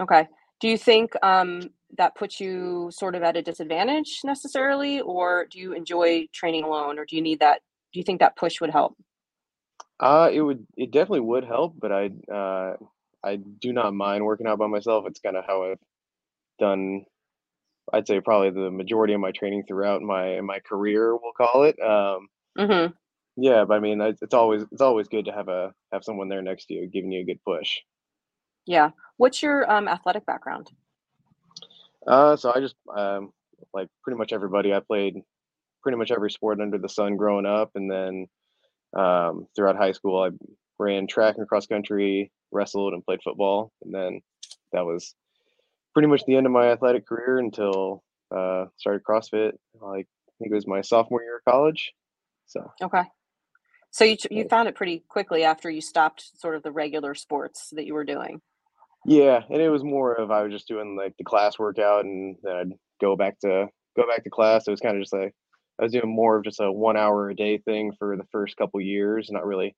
Okay. 0.01 0.29
Do 0.61 0.69
you 0.69 0.79
think 0.79 1.13
um, 1.23 1.71
that 1.99 2.15
puts 2.15 2.41
you 2.41 2.91
sort 2.93 3.15
of 3.15 3.23
at 3.23 3.37
a 3.37 3.43
disadvantage 3.43 4.21
necessarily, 4.25 5.01
or 5.01 5.47
do 5.51 5.59
you 5.59 5.73
enjoy 5.73 6.27
training 6.33 6.65
alone, 6.65 6.99
or 6.99 7.05
do 7.05 7.17
you 7.17 7.23
need 7.23 7.41
that? 7.41 7.61
Do 7.93 7.99
you 7.99 8.05
think 8.05 8.21
that 8.21 8.37
push 8.37 8.61
would 8.61 8.71
help? 8.71 8.97
Uh, 10.01 10.31
it 10.33 10.41
would 10.41 10.67
it 10.77 10.91
definitely 10.91 11.21
would 11.21 11.45
help, 11.45 11.75
but 11.79 11.93
I 11.93 12.11
uh 12.33 12.77
I 13.25 13.37
do 13.37 13.73
not 13.73 13.95
mind 13.95 14.25
working 14.25 14.47
out 14.47 14.59
by 14.59 14.67
myself. 14.67 15.05
It's 15.07 15.21
kind 15.21 15.37
of 15.37 15.45
how 15.47 15.71
I've 15.71 15.79
done. 16.59 17.05
I'd 17.93 18.07
say 18.07 18.21
probably 18.21 18.51
the 18.51 18.71
majority 18.71 19.15
of 19.15 19.21
my 19.21 19.33
training 19.33 19.65
throughout 19.67 20.03
my 20.03 20.41
my 20.41 20.61
career, 20.61 21.15
we'll 21.17 21.33
call 21.33 21.65
it. 21.65 21.81
Um, 21.81 22.29
hmm 22.57 22.87
yeah, 23.37 23.65
but 23.65 23.75
I 23.75 23.81
mean, 23.81 24.01
it's, 24.01 24.23
it's 24.23 24.35
always 24.35 24.63
it's 24.71 24.81
always 24.81 25.09
good 25.09 25.25
to 25.25 25.33
have 25.33 25.49
a 25.49 25.73
have 25.93 26.05
someone 26.05 26.29
there 26.29 26.43
next 26.43 26.67
to 26.67 26.75
you, 26.75 26.87
giving 26.87 27.11
you 27.11 27.23
a 27.23 27.25
good 27.25 27.43
push. 27.45 27.79
Yeah. 28.67 28.91
What's 29.17 29.43
your 29.43 29.71
um, 29.71 29.89
athletic 29.89 30.25
background? 30.27 30.71
Uh, 32.07 32.37
so 32.37 32.53
I 32.55 32.61
just 32.61 32.77
um 32.95 33.33
like 33.73 33.89
pretty 34.03 34.19
much 34.19 34.33
everybody. 34.33 34.73
I 34.73 34.81
played 34.81 35.17
pretty 35.83 35.99
much 35.99 36.11
every 36.11 36.31
sport 36.31 36.61
under 36.61 36.79
the 36.79 36.89
sun 36.89 37.17
growing 37.17 37.47
up, 37.47 37.73
and 37.75 37.91
then 37.91 38.27
um, 38.97 39.47
throughout 39.57 39.77
high 39.77 39.93
school, 39.93 40.23
I 40.23 40.31
ran 40.79 41.07
track 41.07 41.37
and 41.37 41.49
cross 41.49 41.67
country, 41.67 42.31
wrestled, 42.53 42.93
and 42.93 43.05
played 43.05 43.21
football. 43.23 43.73
And 43.83 43.95
then 43.95 44.21
that 44.73 44.85
was 44.85 45.15
pretty 45.93 46.09
much 46.09 46.23
the 46.27 46.37
end 46.37 46.47
of 46.47 46.53
my 46.53 46.71
athletic 46.71 47.07
career 47.07 47.39
until 47.39 48.03
uh, 48.35 48.67
started 48.77 49.03
CrossFit 49.09 49.53
like 49.81 50.07
I 50.29 50.33
think 50.39 50.53
it 50.53 50.55
was 50.55 50.67
my 50.67 50.81
sophomore 50.81 51.23
year 51.23 51.37
of 51.37 51.51
college. 51.51 51.93
So 52.47 52.71
Okay. 52.83 53.03
So 53.91 54.05
you 54.05 54.17
you 54.31 54.49
found 54.49 54.69
it 54.69 54.75
pretty 54.75 55.05
quickly 55.09 55.45
after 55.45 55.71
you 55.71 55.81
stopped 55.81 56.41
sort 56.41 56.57
of 56.57 56.65
the 56.65 56.73
regular 56.73 57.15
sports 57.15 57.71
that 57.73 57.87
you 57.87 57.95
were 57.95 58.05
doing. 58.05 58.41
yeah, 59.07 59.43
and 59.49 59.63
it 59.63 59.69
was 59.69 59.85
more 59.85 60.15
of 60.15 60.33
I 60.33 60.43
was 60.43 60.53
just 60.53 60.67
doing 60.67 60.97
like 60.97 61.15
the 61.17 61.25
class 61.25 61.59
workout, 61.59 62.05
and 62.05 62.37
then 62.43 62.57
I'd 62.57 62.73
go 63.01 63.15
back 63.15 63.39
to 63.41 63.69
go 63.97 64.07
back 64.09 64.25
to 64.25 64.31
class. 64.31 64.67
It 64.67 64.73
was 64.73 64.81
kind 64.81 64.97
of 64.97 65.03
just 65.03 65.13
like 65.13 65.33
I 65.79 65.85
was 65.85 65.93
doing 65.93 66.13
more 66.13 66.37
of 66.37 66.45
just 66.45 66.61
a 66.61 66.73
one 66.73 66.97
hour 66.97 67.31
a 67.31 67.37
day 67.37 67.59
thing 67.59 67.93
for 67.99 68.17
the 68.17 68.27
first 68.33 68.57
couple 68.57 68.81
years, 68.81 69.29
not 69.31 69.47
really 69.47 69.77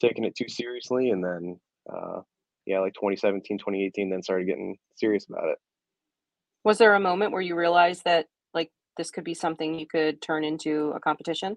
taking 0.00 0.24
it 0.24 0.34
too 0.34 0.48
seriously, 0.48 1.10
and 1.10 1.22
then 1.22 1.60
uh, 1.92 2.20
yeah, 2.66 2.80
like 2.80 2.94
2017, 2.94 3.58
2018, 3.58 4.10
then 4.10 4.22
started 4.22 4.46
getting 4.46 4.76
serious 4.96 5.26
about 5.28 5.48
it. 5.48 5.58
Was 6.64 6.78
there 6.78 6.94
a 6.94 7.00
moment 7.00 7.32
where 7.32 7.42
you 7.42 7.54
realized 7.54 8.04
that 8.04 8.26
like 8.54 8.70
this 8.96 9.10
could 9.10 9.24
be 9.24 9.34
something 9.34 9.78
you 9.78 9.86
could 9.86 10.22
turn 10.22 10.44
into 10.44 10.92
a 10.96 11.00
competition? 11.00 11.56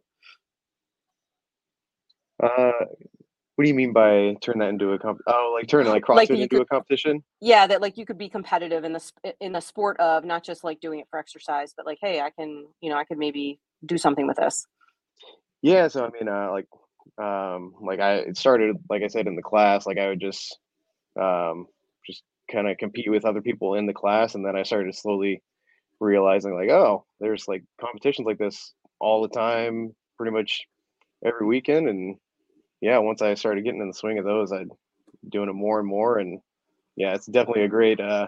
Uh, 2.43 2.71
what 3.57 3.63
do 3.63 3.69
you 3.69 3.73
mean 3.73 3.91
by 3.91 4.35
turn 4.41 4.59
that 4.59 4.69
into 4.69 4.91
a 4.91 4.99
comp? 4.99 5.19
Oh, 5.25 5.55
like 5.57 5.67
turn 5.67 5.87
like 5.87 6.07
Like 6.07 6.29
CrossFit 6.29 6.37
you 6.37 6.43
into 6.43 6.57
could 6.57 6.61
a 6.61 6.65
competition? 6.65 7.23
Yeah, 7.41 7.65
that 7.65 7.81
like 7.81 7.97
you 7.97 8.05
could 8.05 8.17
be 8.17 8.29
competitive 8.29 8.83
in 8.83 8.93
the 8.93 9.33
in 9.39 9.53
the 9.53 9.61
sport 9.61 9.99
of 9.99 10.23
not 10.25 10.43
just 10.43 10.63
like 10.63 10.79
doing 10.79 10.99
it 10.99 11.07
for 11.09 11.17
exercise, 11.17 11.73
but 11.75 11.85
like, 11.85 11.97
hey, 11.99 12.21
I 12.21 12.29
can, 12.29 12.67
you 12.81 12.91
know, 12.91 12.97
I 12.97 13.03
could 13.03 13.17
maybe 13.17 13.59
do 13.85 13.97
something 13.97 14.27
with 14.27 14.37
this. 14.37 14.67
Yeah, 15.63 15.87
so 15.87 16.05
I 16.05 16.09
mean, 16.11 16.29
uh, 16.29 16.51
like, 16.51 16.67
um, 17.17 17.73
like 17.81 17.99
I 17.99 18.15
it 18.15 18.37
started, 18.37 18.77
like 18.89 19.03
I 19.03 19.07
said, 19.07 19.27
in 19.27 19.35
the 19.35 19.41
class. 19.41 19.85
Like 19.85 19.97
I 19.97 20.07
would 20.09 20.19
just, 20.19 20.57
um, 21.19 21.67
just 22.05 22.23
kind 22.51 22.67
of 22.67 22.77
compete 22.77 23.09
with 23.09 23.25
other 23.25 23.41
people 23.41 23.75
in 23.75 23.85
the 23.85 23.93
class, 23.93 24.35
and 24.35 24.45
then 24.45 24.55
I 24.55 24.63
started 24.63 24.95
slowly 24.95 25.41
realizing, 25.99 26.53
like, 26.53 26.69
oh, 26.69 27.05
there's 27.19 27.47
like 27.47 27.63
competitions 27.79 28.25
like 28.25 28.37
this 28.37 28.73
all 28.99 29.21
the 29.21 29.29
time, 29.29 29.95
pretty 30.17 30.31
much 30.31 30.61
every 31.25 31.45
weekend, 31.45 31.89
and 31.89 32.17
yeah, 32.81 32.97
once 32.99 33.21
I 33.21 33.33
started 33.33 33.63
getting 33.63 33.81
in 33.81 33.87
the 33.87 33.93
swing 33.93 34.19
of 34.19 34.25
those, 34.25 34.51
I'd 34.51 34.69
doing 35.29 35.49
it 35.49 35.53
more 35.53 35.79
and 35.79 35.87
more, 35.87 36.19
and 36.19 36.39
yeah, 36.95 37.13
it's 37.13 37.25
definitely 37.25 37.63
a 37.63 37.69
great 37.69 37.99
uh, 37.99 38.27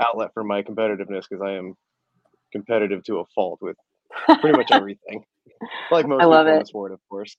outlet 0.00 0.30
for 0.34 0.44
my 0.44 0.62
competitiveness 0.62 1.24
because 1.28 1.42
I 1.42 1.52
am 1.52 1.74
competitive 2.52 3.04
to 3.04 3.18
a 3.18 3.24
fault 3.34 3.60
with 3.62 3.76
pretty 4.40 4.56
much 4.56 4.70
everything. 4.72 5.24
Like 5.90 6.06
most 6.06 6.22
I 6.22 6.26
love 6.26 6.46
people 6.46 6.54
in 6.54 6.58
the 6.60 6.66
sport, 6.66 6.92
of 6.92 7.00
course. 7.08 7.36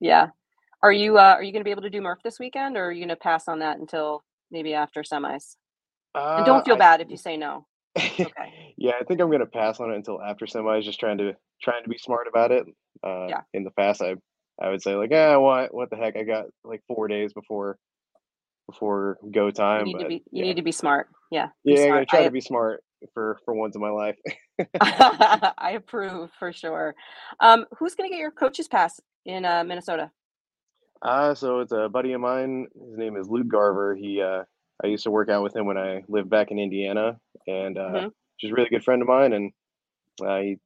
Yeah. 0.00 0.28
Are 0.82 0.92
you 0.92 1.18
uh 1.18 1.34
are 1.36 1.42
you 1.42 1.52
going 1.52 1.60
to 1.60 1.64
be 1.64 1.72
able 1.72 1.82
to 1.82 1.90
do 1.90 2.00
Murph 2.00 2.20
this 2.22 2.38
weekend 2.38 2.76
or 2.76 2.86
are 2.86 2.92
you 2.92 3.00
going 3.00 3.08
to 3.08 3.16
pass 3.16 3.48
on 3.48 3.60
that 3.60 3.78
until 3.78 4.22
maybe 4.50 4.74
after 4.74 5.02
semis? 5.02 5.56
And 6.36 6.44
Uh, 6.44 6.46
don't 6.46 6.64
feel 6.64 6.76
I 6.76 6.78
bad 6.78 7.00
if 7.00 7.10
you 7.10 7.16
say 7.16 7.36
no. 7.36 7.66
Okay. 8.20 8.74
yeah, 8.76 8.92
I 9.00 9.04
think 9.04 9.20
I'm 9.20 9.30
gonna 9.30 9.46
pass 9.46 9.80
on 9.80 9.90
it 9.92 9.96
until 9.96 10.20
after 10.22 10.46
semis. 10.46 10.84
Just 10.84 11.00
trying 11.00 11.18
to 11.18 11.34
trying 11.62 11.82
to 11.82 11.88
be 11.88 11.98
smart 11.98 12.26
about 12.28 12.52
it. 12.52 12.66
Uh, 13.02 13.28
Yeah. 13.28 13.40
in 13.54 13.64
the 13.64 13.70
past, 13.72 14.02
I 14.02 14.14
I 14.60 14.70
would 14.70 14.82
say 14.82 14.94
like, 14.94 15.10
yeah, 15.10 15.36
what 15.36 15.74
what 15.74 15.90
the 15.90 15.96
heck? 15.96 16.16
I 16.16 16.24
got 16.24 16.46
like 16.64 16.82
four 16.88 17.08
days 17.08 17.32
before 17.32 17.78
before 18.70 19.18
go 19.32 19.46
You 19.46 19.54
time, 19.54 19.86
need 19.86 19.94
to 19.98 20.04
be 20.06 20.24
you 20.32 20.42
yeah, 20.42 20.44
need 20.44 20.56
to 20.56 20.62
be 20.62 20.72
smart. 20.72 21.08
Yeah, 21.30 21.48
yeah, 21.64 21.82
I'm 21.84 21.88
gonna 21.88 22.06
smart. 22.06 22.08
try 22.08 22.22
to 22.24 22.30
be 22.30 22.40
smart 22.40 22.84
for 23.14 23.38
for 23.44 23.54
once 23.54 23.74
in 23.76 23.82
my 23.82 23.90
life. 23.90 24.16
I 24.80 25.72
approve 25.76 26.30
for 26.38 26.52
sure. 26.52 26.94
Um 27.40 27.66
who's 27.78 27.94
going 27.94 28.08
to 28.10 28.14
get 28.14 28.20
your 28.20 28.30
coach's 28.30 28.68
pass 28.68 29.00
in 29.28 29.44
uh 29.44 29.62
Minnesota? 29.62 30.10
Uh, 31.00 31.32
so 31.34 31.60
it's 31.60 31.70
a 31.70 31.88
buddy 31.88 32.12
of 32.12 32.20
mine. 32.20 32.66
His 32.74 32.98
name 32.98 33.16
is 33.16 33.28
Luke 33.28 33.46
Garver. 33.46 33.94
He 33.94 34.20
uh, 34.20 34.42
I 34.82 34.88
used 34.88 35.04
to 35.04 35.12
work 35.12 35.28
out 35.28 35.44
with 35.44 35.54
him 35.54 35.66
when 35.66 35.78
I 35.78 36.02
lived 36.08 36.28
back 36.28 36.50
in 36.50 36.58
Indiana, 36.58 37.20
and 37.46 37.78
uh, 37.78 37.90
Mhm. 37.92 38.12
just 38.40 38.50
a 38.50 38.54
really 38.54 38.68
good 38.68 38.82
friend 38.82 39.00
of 39.02 39.06
mine. 39.06 39.32
And 39.32 39.52
uh, 40.26 40.38
he 40.38 40.58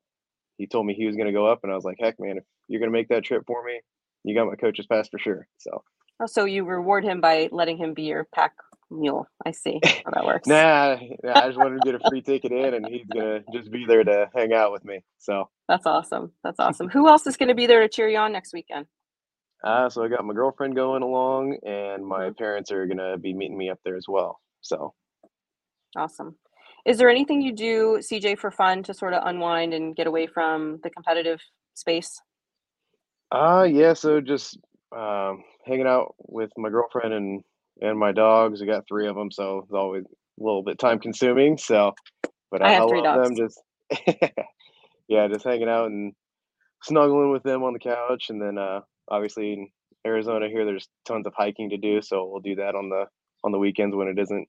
he 0.57 0.66
told 0.66 0.87
me 0.87 0.95
he 0.95 1.07
was 1.07 1.16
gonna 1.16 1.33
go 1.33 1.47
up, 1.47 1.61
and 1.64 1.73
I 1.73 1.75
was 1.75 1.85
like, 1.85 1.99
heck, 2.00 2.19
man, 2.19 2.38
if 2.38 2.45
you're 2.69 2.81
gonna 2.81 2.92
make 2.92 3.09
that 3.09 3.25
trip 3.25 3.45
for 3.47 3.62
me, 3.62 3.81
you 4.25 4.35
got 4.35 4.47
my 4.47 4.54
coach's 4.54 4.87
pass 4.87 5.09
for 5.09 5.19
sure. 5.19 5.47
So. 5.59 5.83
Oh, 6.21 6.26
so 6.26 6.45
you 6.45 6.64
reward 6.64 7.04
him 7.04 7.21
by 7.21 7.49
letting 7.50 7.76
him 7.76 7.95
be 7.95 8.04
your 8.04 8.25
pack 8.33 8.54
mule. 9.01 9.27
I 9.47 9.53
see 9.53 9.81
how 10.05 10.13
that 10.13 10.25
works. 10.25 10.49
Nah, 10.49 10.97
nah, 11.23 11.43
I 11.45 11.49
just 11.49 11.59
wanted 11.59 11.77
to 11.77 11.83
get 11.83 11.95
a 11.95 12.01
free 12.09 12.23
ticket 12.23 12.53
in, 12.53 12.75
and 12.75 12.89
he's 12.89 13.07
gonna 13.13 13.41
just 13.53 13.71
be 13.71 13.87
there 13.87 14.05
to 14.05 14.31
hang 14.35 14.53
out 14.53 14.73
with 14.73 14.85
me. 14.85 15.05
So, 15.19 15.49
That's 15.69 15.87
awesome. 15.87 16.33
That's 16.45 16.61
awesome. 16.61 16.89
Who 16.91 17.09
else 17.09 17.27
is 17.27 17.37
to 17.39 17.55
be 17.55 17.67
there 17.67 17.81
to 17.81 17.89
cheer 17.89 18.09
you 18.09 18.19
on 18.19 18.33
next 18.33 18.53
weekend? 18.53 18.87
uh, 19.65 19.89
so 19.91 20.05
I 20.05 20.09
got 20.09 20.25
my 20.25 20.35
girlfriend 20.35 20.77
going 20.77 21.03
along, 21.03 21.59
and 21.65 22.07
my 22.07 22.31
Mhm. 22.31 22.37
parents 22.39 22.73
are 22.73 22.87
gonna 22.87 23.19
be 23.19 23.35
meeting 23.35 23.59
me 23.59 23.71
up 23.71 23.81
there 23.85 23.97
as 23.97 24.07
well. 24.09 24.41
So, 24.63 24.95
Awesome. 25.97 26.37
Is 26.87 26.99
there 26.99 27.11
anything 27.11 27.43
you 27.43 27.53
do, 27.53 27.99
CJ, 28.03 28.39
for 28.39 28.51
fun 28.51 28.83
to 28.85 28.95
sort 28.95 29.15
of 29.15 29.23
unwind 29.27 29.75
and 29.75 29.95
get 29.97 30.07
away 30.09 30.27
from 30.27 30.81
the 30.83 30.91
competitive 30.91 31.41
space? 31.75 32.21
uh, 33.33 33.67
yeah, 33.71 33.95
so 33.95 34.21
just 34.21 34.59
um, 34.97 35.45
hanging 35.65 35.87
out 35.87 36.15
with 36.19 36.51
my 36.57 36.69
girlfriend 36.71 37.15
and 37.15 37.45
and 37.81 37.99
my 37.99 38.12
dogs. 38.12 38.61
We 38.61 38.67
got 38.67 38.87
three 38.87 39.09
of 39.09 39.17
them, 39.17 39.31
so 39.31 39.61
it's 39.64 39.73
always 39.73 40.05
a 40.05 40.43
little 40.43 40.62
bit 40.62 40.79
time 40.79 40.99
consuming. 40.99 41.59
So, 41.59 41.95
but 42.50 42.62
I 42.62 42.67
I, 42.67 42.69
I 42.69 42.73
have 42.73 42.88
three 42.88 43.02
love 43.02 43.25
them. 43.25 43.37
Just 43.37 43.61
yeah, 45.09 45.29
just 45.29 45.45
hanging 45.45 45.69
out 45.69 45.87
and 45.87 46.12
snuggling 46.83 47.31
with 47.33 47.43
them 47.43 47.62
on 47.62 47.73
the 47.73 47.79
couch, 47.79 48.26
and 48.29 48.41
then 48.41 48.59
uh, 48.59 48.81
obviously 49.11 49.52
in 49.52 49.69
Arizona 50.07 50.49
here, 50.49 50.64
there's 50.64 50.88
tons 51.07 51.26
of 51.26 51.33
hiking 51.37 51.71
to 51.71 51.76
do, 51.76 52.02
so 52.02 52.29
we'll 52.31 52.41
do 52.41 52.57
that 52.57 52.75
on 52.75 52.88
the 52.88 53.05
on 53.45 53.52
the 53.52 53.59
weekends 53.59 53.95
when 53.97 54.09
it 54.09 54.19
isn't 54.19 54.49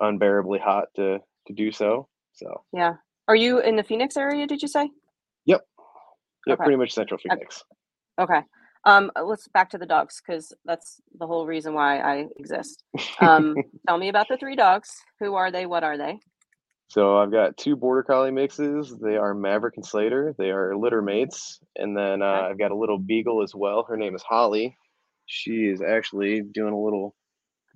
unbearably 0.00 0.58
hot 0.58 0.86
to 0.96 1.18
to 1.46 1.52
do 1.54 1.72
so. 1.72 2.08
So 2.34 2.64
Yeah. 2.72 2.94
Are 3.26 3.36
you 3.36 3.60
in 3.60 3.76
the 3.76 3.82
Phoenix 3.82 4.16
area, 4.16 4.46
did 4.46 4.62
you 4.62 4.68
say? 4.68 4.88
yep, 5.44 5.60
yeah, 6.46 6.54
Okay. 6.54 6.64
pretty 6.64 6.78
much 6.78 6.92
Central 6.92 7.18
Phoenix. 7.18 7.62
Okay. 8.18 8.40
Um, 8.84 9.10
uh, 9.16 9.24
let's 9.24 9.48
back 9.48 9.70
to 9.70 9.78
the 9.78 9.86
dogs 9.86 10.20
because 10.24 10.52
that's 10.64 11.00
the 11.18 11.26
whole 11.26 11.46
reason 11.46 11.74
why 11.74 11.98
I 11.98 12.26
exist. 12.38 12.84
Um, 13.20 13.54
tell 13.86 13.98
me 13.98 14.08
about 14.08 14.26
the 14.28 14.36
three 14.36 14.56
dogs. 14.56 14.90
Who 15.20 15.34
are 15.34 15.50
they? 15.50 15.66
What 15.66 15.84
are 15.84 15.98
they? 15.98 16.18
so 16.90 17.18
I've 17.18 17.30
got 17.30 17.56
two 17.58 17.76
border 17.76 18.02
collie 18.02 18.30
mixes. 18.30 18.96
They 19.02 19.16
are 19.16 19.34
Maverick 19.34 19.74
and 19.76 19.84
Slater. 19.84 20.34
They 20.38 20.50
are 20.50 20.74
litter 20.76 21.02
mates, 21.02 21.60
and 21.76 21.96
then 21.96 22.22
uh, 22.22 22.26
Okay. 22.26 22.46
I've 22.50 22.58
got 22.58 22.70
a 22.70 22.76
little 22.76 22.98
beagle 22.98 23.42
as 23.42 23.54
well. 23.54 23.84
Her 23.86 23.96
name 23.96 24.14
is 24.14 24.22
Holly. 24.22 24.76
She 25.26 25.66
is 25.66 25.82
actually 25.82 26.40
doing 26.40 26.72
a 26.72 26.80
little 26.80 27.14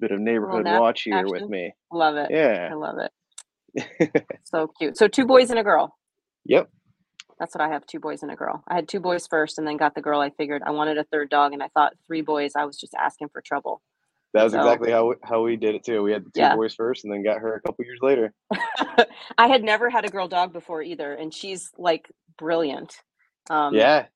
bit 0.00 0.12
of 0.12 0.20
neighborhood 0.20 0.64
nap 0.64 0.80
watch 0.80 1.02
here 1.02 1.26
with 1.28 1.46
me. 1.48 1.72
Love 1.92 2.16
it. 2.16 2.30
Yeah, 2.30 2.70
I 2.72 2.74
love 2.74 2.96
it. 2.98 3.10
So 4.44 4.68
cute. 4.78 4.96
So 4.96 5.08
two 5.08 5.26
boys 5.26 5.50
and 5.50 5.58
a 5.58 5.62
girl. 5.64 5.94
yep. 6.44 6.70
That's 7.42 7.56
what 7.56 7.60
I 7.60 7.70
have, 7.70 7.84
two 7.86 7.98
boys 7.98 8.22
and 8.22 8.30
a 8.30 8.36
girl. 8.36 8.62
I 8.68 8.76
had 8.76 8.88
two 8.88 9.00
boys 9.00 9.26
first 9.26 9.58
and 9.58 9.66
then 9.66 9.76
got 9.76 9.96
the 9.96 10.00
girl. 10.00 10.20
I 10.20 10.30
figured 10.30 10.62
I 10.64 10.70
wanted 10.70 10.96
a 10.96 11.02
third 11.02 11.28
dog 11.28 11.52
and 11.52 11.60
I 11.60 11.66
thought 11.74 11.94
three 12.06 12.20
boys, 12.20 12.52
I 12.54 12.66
was 12.66 12.76
just 12.76 12.94
asking 12.94 13.30
for 13.30 13.42
trouble. 13.42 13.82
That 14.32 14.44
was 14.44 14.52
So 14.52 14.60
exactly 14.60 14.92
how 14.92 15.08
we, 15.08 15.14
how 15.24 15.42
we 15.42 15.56
did 15.56 15.74
it 15.74 15.84
too. 15.84 16.04
We 16.04 16.12
had 16.12 16.24
the 16.24 16.30
two 16.30 16.38
yeah. 16.38 16.54
boys 16.54 16.72
first, 16.72 17.04
and 17.04 17.12
then 17.12 17.24
got 17.24 17.40
her 17.40 17.56
a 17.56 17.60
couple 17.60 17.84
years 17.84 17.98
later. 18.00 18.32
I 19.36 19.48
had 19.48 19.64
never 19.64 19.90
had 19.90 20.04
a 20.04 20.08
girl 20.08 20.28
dog 20.28 20.52
before 20.52 20.82
either, 20.82 21.14
and 21.14 21.34
she's 21.34 21.72
like 21.76 22.08
brilliant. 22.38 22.94
Um, 23.50 23.74
Yeah, 23.74 24.06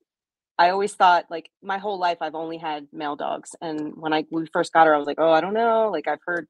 I 0.57 0.69
always 0.69 0.93
thought 0.93 1.25
like 1.29 1.51
my 1.61 1.79
whole 1.79 1.99
life 1.99 2.19
I've 2.21 2.33
only 2.33 2.57
had 2.57 2.87
male 2.93 3.17
dogs, 3.17 3.55
and 3.61 3.91
when 3.97 4.13
I 4.13 4.23
we 4.31 4.47
first 4.53 4.71
got 4.71 4.87
her, 4.87 4.95
I 4.95 4.97
was 4.97 5.05
like, 5.05 5.19
oh, 5.19 5.31
I 5.31 5.41
don't 5.41 5.53
know. 5.53 5.89
Like 5.91 6.07
I've 6.07 6.21
heard 6.25 6.47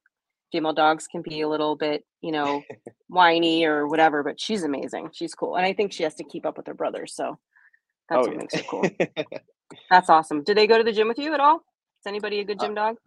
female 0.51 0.73
dogs 0.73 1.07
can 1.07 1.23
be 1.23 1.41
a 1.41 1.49
little 1.49 1.75
bit, 1.75 2.05
you 2.21 2.31
know, 2.31 2.61
whiny 3.09 3.65
or 3.65 3.87
whatever, 3.87 4.23
but 4.23 4.39
she's 4.41 4.63
amazing. 4.63 5.09
She's 5.13 5.35
cool, 5.35 5.55
and 5.57 5.65
I 5.65 5.73
think 5.73 5.93
she 5.93 6.03
has 6.03 6.15
to 6.15 6.23
keep 6.25 6.45
up 6.45 6.57
with 6.57 6.67
her 6.67 6.73
brothers, 6.75 7.15
so 7.15 7.37
that's 8.09 8.19
oh 8.19 8.27
what 8.27 8.37
makes 8.37 8.55
her 8.55 8.63
cool. 8.63 8.93
That's 9.91 10.09
awesome. 10.09 10.43
Do 10.43 10.53
they 10.53 10.67
go 10.67 10.77
to 10.77 10.83
the 10.83 10.93
gym 10.93 11.07
with 11.07 11.19
you 11.19 11.33
at 11.33 11.39
all? 11.39 11.57
Is 11.57 12.07
anybody 12.07 12.39
a 12.39 12.45
good 12.45 12.59
uh, 12.59 12.67
gym 12.67 12.75
dog? 12.75 12.97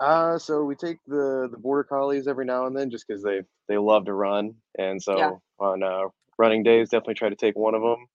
uh, 0.00 0.38
so 0.38 0.64
we 0.64 0.74
take 0.76 0.98
the 1.06 1.48
the 1.50 1.58
border 1.58 1.84
collies 1.84 2.28
every 2.28 2.44
now 2.46 2.66
and 2.66 2.76
then, 2.76 2.90
just 2.90 3.06
because 3.08 3.22
they 3.22 3.42
they 3.68 3.78
love 3.78 4.06
to 4.06 4.14
run, 4.14 4.54
and 4.78 5.02
Yeah. 5.16 5.32
so 5.32 5.42
on 5.60 5.82
uh, 5.82 6.04
running 6.38 6.62
days, 6.62 6.90
definitely 6.90 7.14
try 7.14 7.28
to 7.30 7.36
take 7.36 7.56
one 7.58 7.74
of 7.74 7.82
them. 7.82 8.06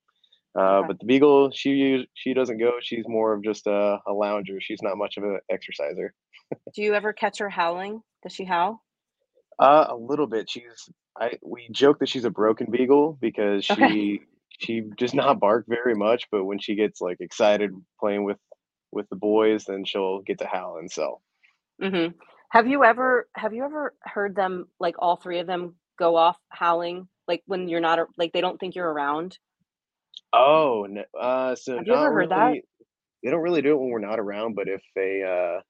Uh, 0.59 0.83
Okay. 0.83 0.87
but 0.87 0.99
the 0.99 1.05
beagle, 1.05 1.51
she 1.51 2.07
she 2.15 2.33
doesn't 2.33 2.59
go. 2.59 2.73
She's 2.81 3.07
more 3.07 3.33
of 3.33 3.43
just 3.43 3.67
a, 3.67 3.99
a 4.07 4.13
lounger. 4.13 4.59
She's 4.61 4.81
not 4.83 4.97
much 4.97 5.17
of 5.17 5.23
an 5.23 5.39
exerciser. 5.51 6.13
Do 6.75 6.81
you 6.83 6.93
ever 6.95 7.13
catch 7.13 7.39
her 7.39 7.49
howling? 7.49 8.01
Does 8.23 8.33
she 8.33 8.45
howl? 8.45 8.83
Uh, 9.59 9.87
a 9.89 9.95
little 9.97 10.27
bit. 10.27 10.49
She's 10.49 10.89
I 11.19 11.33
we 11.43 11.69
joke 11.71 11.99
that 11.99 12.09
she's 12.09 12.25
a 12.25 12.31
broken 12.31 12.67
beagle 12.71 13.17
because 13.21 13.65
Okay. 13.71 13.89
she 13.89 14.21
she 14.59 14.81
does 14.97 15.13
not 15.15 15.39
bark 15.39 15.65
very 15.67 15.95
much, 15.95 16.25
but 16.31 16.45
when 16.45 16.59
she 16.59 16.75
gets 16.75 17.01
like 17.01 17.17
excited 17.21 17.71
playing 17.99 18.25
with 18.25 18.37
with 18.91 19.09
the 19.09 19.17
boys, 19.17 19.65
then 19.65 19.85
she'll 19.85 20.21
get 20.21 20.39
to 20.39 20.47
howling. 20.47 20.89
So 20.89 21.21
hmm 21.81 22.07
Have 22.51 22.67
you 22.67 22.83
ever 22.85 23.27
have 23.35 23.53
you 23.53 23.65
ever 23.65 23.95
heard 24.03 24.35
them 24.35 24.67
like 24.79 24.95
all 24.99 25.17
three 25.17 25.39
of 25.39 25.47
them 25.47 25.75
go 25.99 26.15
off 26.17 26.37
howling 26.49 27.07
like 27.27 27.43
when 27.47 27.69
you're 27.69 27.81
not 27.81 27.99
like 28.17 28.33
they 28.33 28.41
don't 28.41 28.59
think 28.59 28.75
you're 28.75 28.91
around? 28.91 29.37
oh, 30.33 30.87
no, 30.89 31.03
uh, 31.19 31.55
so 31.55 31.79
Have 31.79 31.87
you 31.87 31.95
ever 31.95 32.11
heard 32.11 32.29
that? 32.31 32.59
They 33.23 33.31
don't 33.31 33.41
really 33.41 33.61
do 33.61 33.73
it 33.73 33.79
when 33.79 33.89
we're 33.89 33.99
not 33.99 34.19
around, 34.19 34.55
but 34.55 34.67
if 34.69 34.81
they 34.95 35.23
uh, 35.23 35.61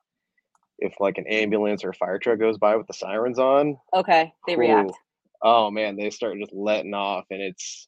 if 0.80 0.94
like 1.00 1.18
an 1.18 1.28
ambulance 1.28 1.84
or 1.84 1.90
a 1.90 1.94
fire 1.94 2.20
truck 2.20 2.40
goes 2.40 2.58
by 2.58 2.76
with 2.76 2.88
the 2.88 2.94
sirens 2.94 3.40
on, 3.40 3.78
Okay, 3.96 4.34
they 4.48 4.56
react. 4.56 4.90
whew, 4.90 4.96
oh 5.42 5.72
man, 5.72 5.96
they 5.96 6.10
start 6.10 6.38
just 6.40 6.54
letting 6.54 6.94
off, 6.94 7.26
and 7.30 7.42
it's 7.42 7.88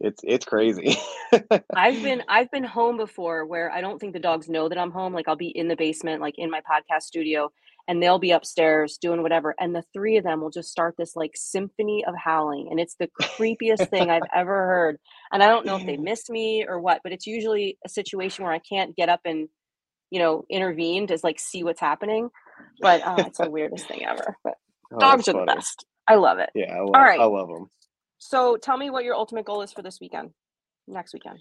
it's 0.00 0.20
it's 0.24 0.44
crazy. 0.44 0.96
I've 1.74 2.02
been 2.02 2.22
I've 2.28 2.50
been 2.50 2.64
home 2.64 2.96
before 2.96 3.46
where 3.46 3.70
I 3.70 3.80
don't 3.80 3.98
think 3.98 4.12
the 4.12 4.20
dogs 4.20 4.48
know 4.48 4.68
that 4.68 4.78
I'm 4.78 4.90
home. 4.90 5.12
Like 5.14 5.28
I'll 5.28 5.36
be 5.36 5.48
in 5.48 5.68
the 5.68 5.76
basement, 5.76 6.20
like 6.20 6.34
in 6.36 6.50
my 6.50 6.60
podcast 6.60 7.02
studio, 7.02 7.50
and 7.88 8.02
they'll 8.02 8.18
be 8.18 8.32
upstairs 8.32 8.98
doing 9.00 9.22
whatever. 9.22 9.54
And 9.58 9.74
the 9.74 9.84
three 9.92 10.16
of 10.16 10.24
them 10.24 10.40
will 10.40 10.50
just 10.50 10.70
start 10.70 10.94
this 10.98 11.14
like 11.16 11.32
symphony 11.34 12.04
of 12.06 12.14
howling. 12.22 12.68
And 12.70 12.80
it's 12.80 12.96
the 12.96 13.08
creepiest 13.20 13.88
thing 13.90 14.10
I've 14.10 14.22
ever 14.34 14.66
heard. 14.66 14.98
And 15.32 15.42
I 15.42 15.48
don't 15.48 15.66
know 15.66 15.76
if 15.76 15.86
they 15.86 15.96
miss 15.96 16.28
me 16.28 16.64
or 16.66 16.80
what, 16.80 17.00
but 17.02 17.12
it's 17.12 17.26
usually 17.26 17.78
a 17.84 17.88
situation 17.88 18.44
where 18.44 18.52
I 18.52 18.58
can't 18.58 18.96
get 18.96 19.08
up 19.08 19.20
and, 19.24 19.48
you 20.14 20.20
know, 20.20 20.44
intervene 20.48 21.08
to 21.08 21.18
like 21.24 21.40
see 21.40 21.64
what's 21.64 21.80
happening. 21.80 22.30
But 22.80 23.04
uh, 23.04 23.24
it's 23.26 23.38
the 23.38 23.50
weirdest 23.50 23.88
thing 23.88 24.06
ever. 24.06 24.36
But 24.44 24.54
Oh, 24.92 25.00
dogs 25.00 25.28
are 25.28 25.32
the 25.32 25.44
best. 25.44 25.84
I 26.06 26.14
love 26.14 26.38
it. 26.38 26.50
Yeah, 26.54 26.72
I 26.72 26.80
love, 26.82 26.92
right. 26.94 27.20
I 27.20 27.24
love 27.24 27.48
them. 27.48 27.68
So 28.18 28.56
tell 28.56 28.76
me 28.76 28.90
what 28.90 29.02
your 29.02 29.16
ultimate 29.16 29.44
goal 29.44 29.62
is 29.62 29.72
for 29.72 29.82
this 29.82 29.98
weekend, 30.00 30.30
next 30.86 31.14
weekend. 31.14 31.40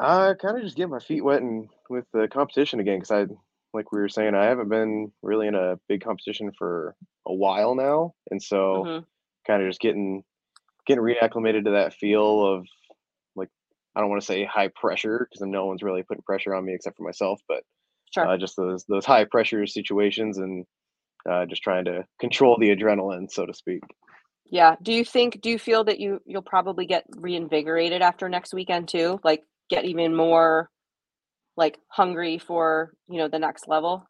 I 0.00 0.32
kind 0.42 0.56
of 0.56 0.64
just 0.64 0.76
get 0.76 0.88
my 0.88 0.98
feet 0.98 1.22
wet 1.22 1.40
and 1.40 1.68
with 1.88 2.04
the 2.12 2.26
competition 2.26 2.80
again 2.80 2.96
because 2.98 3.12
I, 3.12 3.26
like 3.72 3.92
we 3.92 4.00
were 4.00 4.08
saying, 4.08 4.34
I 4.34 4.46
haven't 4.46 4.70
been 4.70 5.12
really 5.22 5.46
in 5.46 5.54
a 5.54 5.78
big 5.88 6.02
competition 6.02 6.50
for 6.58 6.96
a 7.28 7.32
while 7.32 7.76
now, 7.76 8.14
and 8.32 8.42
so 8.42 8.84
Mhm. 8.84 9.04
kind 9.46 9.62
of 9.62 9.68
just 9.68 9.80
getting 9.80 10.24
getting 10.84 11.04
reacclimated 11.04 11.64
to 11.66 11.70
that 11.72 11.94
feel 11.94 12.44
of 12.44 12.66
like 13.36 13.50
I 13.94 14.00
don't 14.00 14.10
want 14.10 14.20
to 14.20 14.26
say 14.26 14.44
high 14.44 14.68
pressure 14.68 15.28
because 15.30 15.46
no 15.46 15.66
one's 15.66 15.82
really 15.84 16.02
putting 16.02 16.24
pressure 16.24 16.54
on 16.56 16.64
me 16.64 16.74
except 16.74 16.96
for 16.96 17.04
myself, 17.04 17.40
but 17.46 17.62
Sure. 18.14 18.28
uh, 18.28 18.36
just 18.36 18.56
those 18.56 18.84
those 18.88 19.04
high 19.04 19.24
pressure 19.24 19.66
situations 19.66 20.38
and 20.38 20.64
uh, 21.28 21.46
just 21.46 21.62
trying 21.62 21.84
to 21.86 22.04
control 22.20 22.56
the 22.58 22.68
adrenaline, 22.68 23.30
so 23.30 23.46
to 23.46 23.54
speak. 23.54 23.82
Yeah. 24.46 24.76
Do 24.82 24.92
you 24.92 25.04
think 25.04 25.40
do 25.40 25.50
you 25.50 25.58
feel 25.58 25.84
that 25.84 25.98
you 25.98 26.20
you'll 26.26 26.42
probably 26.42 26.86
get 26.86 27.04
reinvigorated 27.16 28.02
after 28.02 28.28
next 28.28 28.54
weekend 28.54 28.88
too? 28.88 29.20
Like 29.24 29.42
get 29.68 29.84
even 29.84 30.14
more 30.14 30.70
like 31.56 31.78
hungry 31.88 32.38
for, 32.38 32.92
you 33.08 33.18
know, 33.18 33.28
the 33.28 33.38
next 33.38 33.68
level? 33.68 34.06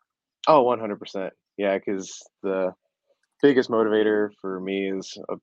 Oh, 0.48 0.64
100%. 0.64 1.30
Yeah, 1.56 1.78
because 1.78 2.22
the 2.42 2.72
biggest 3.42 3.70
motivator 3.70 4.30
for 4.40 4.60
me 4.60 4.90
is 4.90 5.16
uh, 5.30 5.36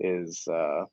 is 0.00 0.44
uh, 0.50 0.84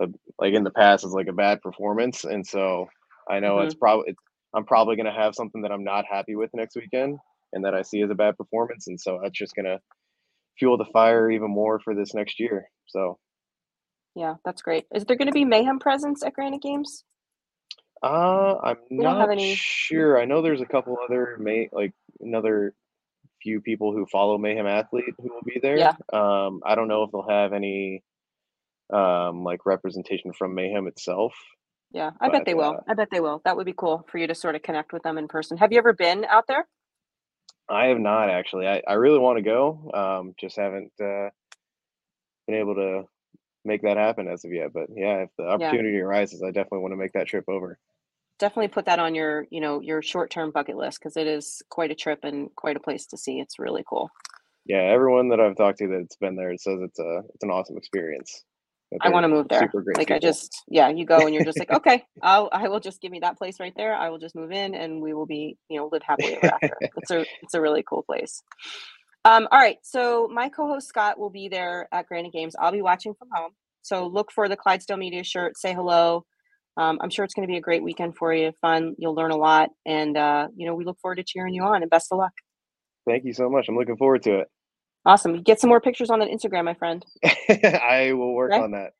a, 0.00 0.06
like 0.38 0.54
in 0.54 0.64
the 0.64 0.70
past 0.70 1.04
is 1.04 1.12
like 1.12 1.28
a 1.28 1.32
bad 1.32 1.62
performance, 1.62 2.24
and 2.24 2.46
so 2.46 2.86
I 3.30 3.40
know 3.40 3.60
it's 3.60 3.74
probably 3.74 4.06
it's, 4.08 4.22
I'm 4.54 4.64
probably 4.64 4.96
gonna 4.96 5.12
have 5.12 5.34
something 5.34 5.62
that 5.62 5.72
I'm 5.72 5.84
not 5.84 6.04
happy 6.10 6.34
with 6.36 6.50
next 6.54 6.76
weekend, 6.76 7.18
and 7.52 7.64
that 7.64 7.74
I 7.74 7.82
see 7.82 8.00
as 8.02 8.10
a 8.10 8.14
bad 8.14 8.36
performance, 8.36 8.88
and 8.88 9.00
so 9.00 9.20
that's 9.22 9.38
just 9.38 9.54
gonna 9.54 9.80
fuel 10.58 10.76
the 10.76 10.86
fire 10.86 11.30
even 11.30 11.50
more 11.50 11.78
for 11.80 11.94
this 11.94 12.14
next 12.14 12.40
year. 12.40 12.68
So, 12.86 13.18
Yeah, 14.14 14.34
that's 14.44 14.62
great. 14.62 14.86
Is 14.92 15.04
there 15.04 15.16
going 15.16 15.28
to 15.28 15.32
be 15.32 15.44
mayhem 15.44 15.78
presence 15.78 16.24
at 16.24 16.32
Granite 16.32 16.62
Games? 16.62 17.04
uh, 18.02 18.56
I'm 18.62 18.76
We 18.90 18.96
not 18.98 19.30
any- 19.30 19.54
sure. 19.54 20.20
I 20.20 20.24
know 20.24 20.42
there's 20.42 20.60
a 20.60 20.66
couple 20.66 20.96
other 21.04 21.36
may 21.38 21.68
like 21.72 21.92
another 22.20 22.74
few 23.42 23.60
people 23.60 23.92
who 23.92 24.06
follow 24.06 24.36
Mayhem 24.38 24.66
Athlete 24.66 25.14
who 25.18 25.28
will 25.32 25.42
be 25.44 25.60
there. 25.60 25.76
Yeah. 25.78 25.94
Um, 26.12 26.60
I 26.64 26.74
don't 26.74 26.88
know 26.88 27.04
if 27.04 27.12
they'll 27.12 27.28
have 27.28 27.52
any 27.52 28.02
um 28.92 29.44
like 29.44 29.66
representation 29.66 30.32
from 30.32 30.54
Mayhem 30.56 30.86
itself. 30.88 31.34
Yeah, 31.92 32.10
I 32.20 32.28
bet 32.28 32.44
they 32.44 32.54
will. 32.54 32.76
uh, 32.76 32.80
I 32.90 32.94
bet 32.94 33.08
they 33.10 33.20
will. 33.20 33.40
That 33.44 33.56
would 33.56 33.66
be 33.66 33.72
cool 33.72 34.06
for 34.10 34.18
you 34.18 34.26
to 34.26 34.34
sort 34.34 34.54
of 34.54 34.62
connect 34.62 34.92
with 34.92 35.02
them 35.02 35.16
in 35.16 35.26
person. 35.26 35.56
Have 35.56 35.72
you 35.72 35.78
ever 35.78 35.92
been 35.92 36.24
out 36.26 36.44
there? 36.46 36.66
I 37.68 37.86
have 37.86 37.98
not 37.98 38.30
actually. 38.30 38.66
I, 38.66 38.82
I 38.86 38.94
really 38.94 39.18
want 39.18 39.38
to 39.38 39.42
go. 39.42 39.90
Um, 39.92 40.34
just 40.38 40.56
haven't 40.56 40.92
uh, 41.00 41.30
been 42.46 42.56
able 42.56 42.74
to 42.74 43.02
make 43.64 43.82
that 43.82 43.96
happen 43.96 44.28
as 44.28 44.44
of 44.44 44.52
yet. 44.52 44.72
But 44.72 44.88
yeah, 44.94 45.22
if 45.22 45.30
the 45.36 45.44
opportunity 45.44 45.98
arises, 45.98 46.42
I 46.42 46.48
definitely 46.48 46.80
want 46.80 46.92
to 46.92 46.96
make 46.96 47.12
that 47.12 47.26
trip 47.26 47.44
over. 47.48 47.78
Definitely 48.38 48.68
put 48.68 48.86
that 48.86 48.98
on 48.98 49.14
your, 49.14 49.46
you 49.50 49.60
know, 49.60 49.80
your 49.80 50.00
short-term 50.00 50.52
bucket 50.52 50.76
list 50.76 51.00
because 51.00 51.16
it 51.16 51.26
is 51.26 51.60
quite 51.70 51.90
a 51.90 51.94
trip 51.94 52.20
and 52.22 52.54
quite 52.54 52.76
a 52.76 52.80
place 52.80 53.06
to 53.06 53.16
see. 53.16 53.40
It's 53.40 53.58
really 53.58 53.84
cool. 53.88 54.10
Yeah, 54.64 54.82
everyone 54.82 55.30
that 55.30 55.40
I've 55.40 55.56
talked 55.56 55.78
to 55.78 55.88
that's 55.88 56.16
been 56.16 56.36
there 56.36 56.56
says 56.56 56.78
it's 56.80 56.98
a 56.98 57.22
it's 57.34 57.42
an 57.42 57.50
awesome 57.50 57.76
experience. 57.76 58.44
I 59.00 59.10
want 59.10 59.24
to 59.24 59.28
move 59.28 59.48
there. 59.48 59.70
Like 59.96 60.10
I 60.10 60.18
just, 60.18 60.62
yeah, 60.68 60.88
you 60.88 61.04
go 61.04 61.26
and 61.26 61.34
you're 61.34 61.44
just 61.44 61.58
like, 61.58 61.70
okay, 61.78 62.04
I'll, 62.22 62.48
I 62.52 62.68
will 62.68 62.80
just 62.80 63.00
give 63.00 63.12
me 63.12 63.20
that 63.20 63.36
place 63.36 63.60
right 63.60 63.74
there. 63.76 63.94
I 63.94 64.08
will 64.08 64.18
just 64.18 64.34
move 64.34 64.50
in 64.50 64.74
and 64.74 65.02
we 65.02 65.12
will 65.12 65.26
be, 65.26 65.56
you 65.68 65.78
know, 65.78 65.88
live 65.92 66.02
happily 66.02 66.36
ever 66.36 66.54
after. 66.54 66.76
It's 66.96 67.10
a, 67.10 67.24
it's 67.42 67.54
a 67.54 67.60
really 67.60 67.84
cool 67.88 68.02
place. 68.02 68.42
Um, 69.24 69.46
all 69.50 69.58
right. 69.58 69.76
So 69.82 70.28
my 70.32 70.48
co-host 70.48 70.88
Scott 70.88 71.18
will 71.18 71.30
be 71.30 71.48
there 71.48 71.88
at 71.92 72.06
Granite 72.06 72.32
Games. 72.32 72.54
I'll 72.58 72.72
be 72.72 72.82
watching 72.82 73.14
from 73.14 73.28
home. 73.32 73.52
So 73.82 74.06
look 74.06 74.32
for 74.32 74.48
the 74.48 74.56
Clydesdale 74.56 74.96
Media 74.96 75.22
shirt. 75.22 75.58
Say 75.58 75.74
hello. 75.74 76.24
Um, 76.78 76.98
I'm 77.02 77.10
sure 77.10 77.24
it's 77.24 77.34
going 77.34 77.46
to 77.46 77.50
be 77.50 77.58
a 77.58 77.62
great 77.62 77.82
weekend 77.82 78.16
for 78.16 78.32
you. 78.32 78.52
Fun. 78.60 78.94
You'll 78.98 79.14
learn 79.14 79.32
a 79.32 79.36
lot, 79.36 79.70
and 79.84 80.16
uh, 80.16 80.46
you 80.56 80.64
know 80.64 80.76
we 80.76 80.84
look 80.84 80.98
forward 81.00 81.16
to 81.16 81.24
cheering 81.24 81.52
you 81.52 81.64
on. 81.64 81.82
And 81.82 81.90
best 81.90 82.12
of 82.12 82.18
luck. 82.18 82.32
Thank 83.06 83.24
you 83.24 83.32
so 83.32 83.50
much. 83.50 83.66
I'm 83.68 83.76
looking 83.76 83.96
forward 83.96 84.22
to 84.24 84.44
Awesome. 85.08 85.42
Get 85.42 85.58
some 85.58 85.68
more 85.70 85.80
pictures 85.80 86.10
on 86.10 86.18
that 86.18 86.28
Instagram, 86.28 86.66
my 86.66 86.74
friend. 86.74 87.02
I 87.48 88.12
will 88.12 88.34
work 88.34 88.52
Okay. 88.52 88.62
on 88.62 88.72
that. 88.72 88.92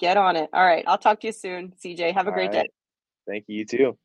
Get 0.00 0.16
on 0.16 0.34
it. 0.34 0.50
All 0.52 0.64
right. 0.64 0.82
I'll 0.88 0.98
talk 0.98 1.20
to 1.20 1.28
you 1.28 1.32
soon, 1.32 1.72
CJ. 1.82 2.14
Have 2.14 2.26
a 2.26 2.30
All 2.30 2.34
great 2.34 2.50
right. 2.52 2.64
day. 2.64 2.68
Thank 3.28 3.44
you. 3.46 3.58
You 3.58 3.64
too. 3.64 3.98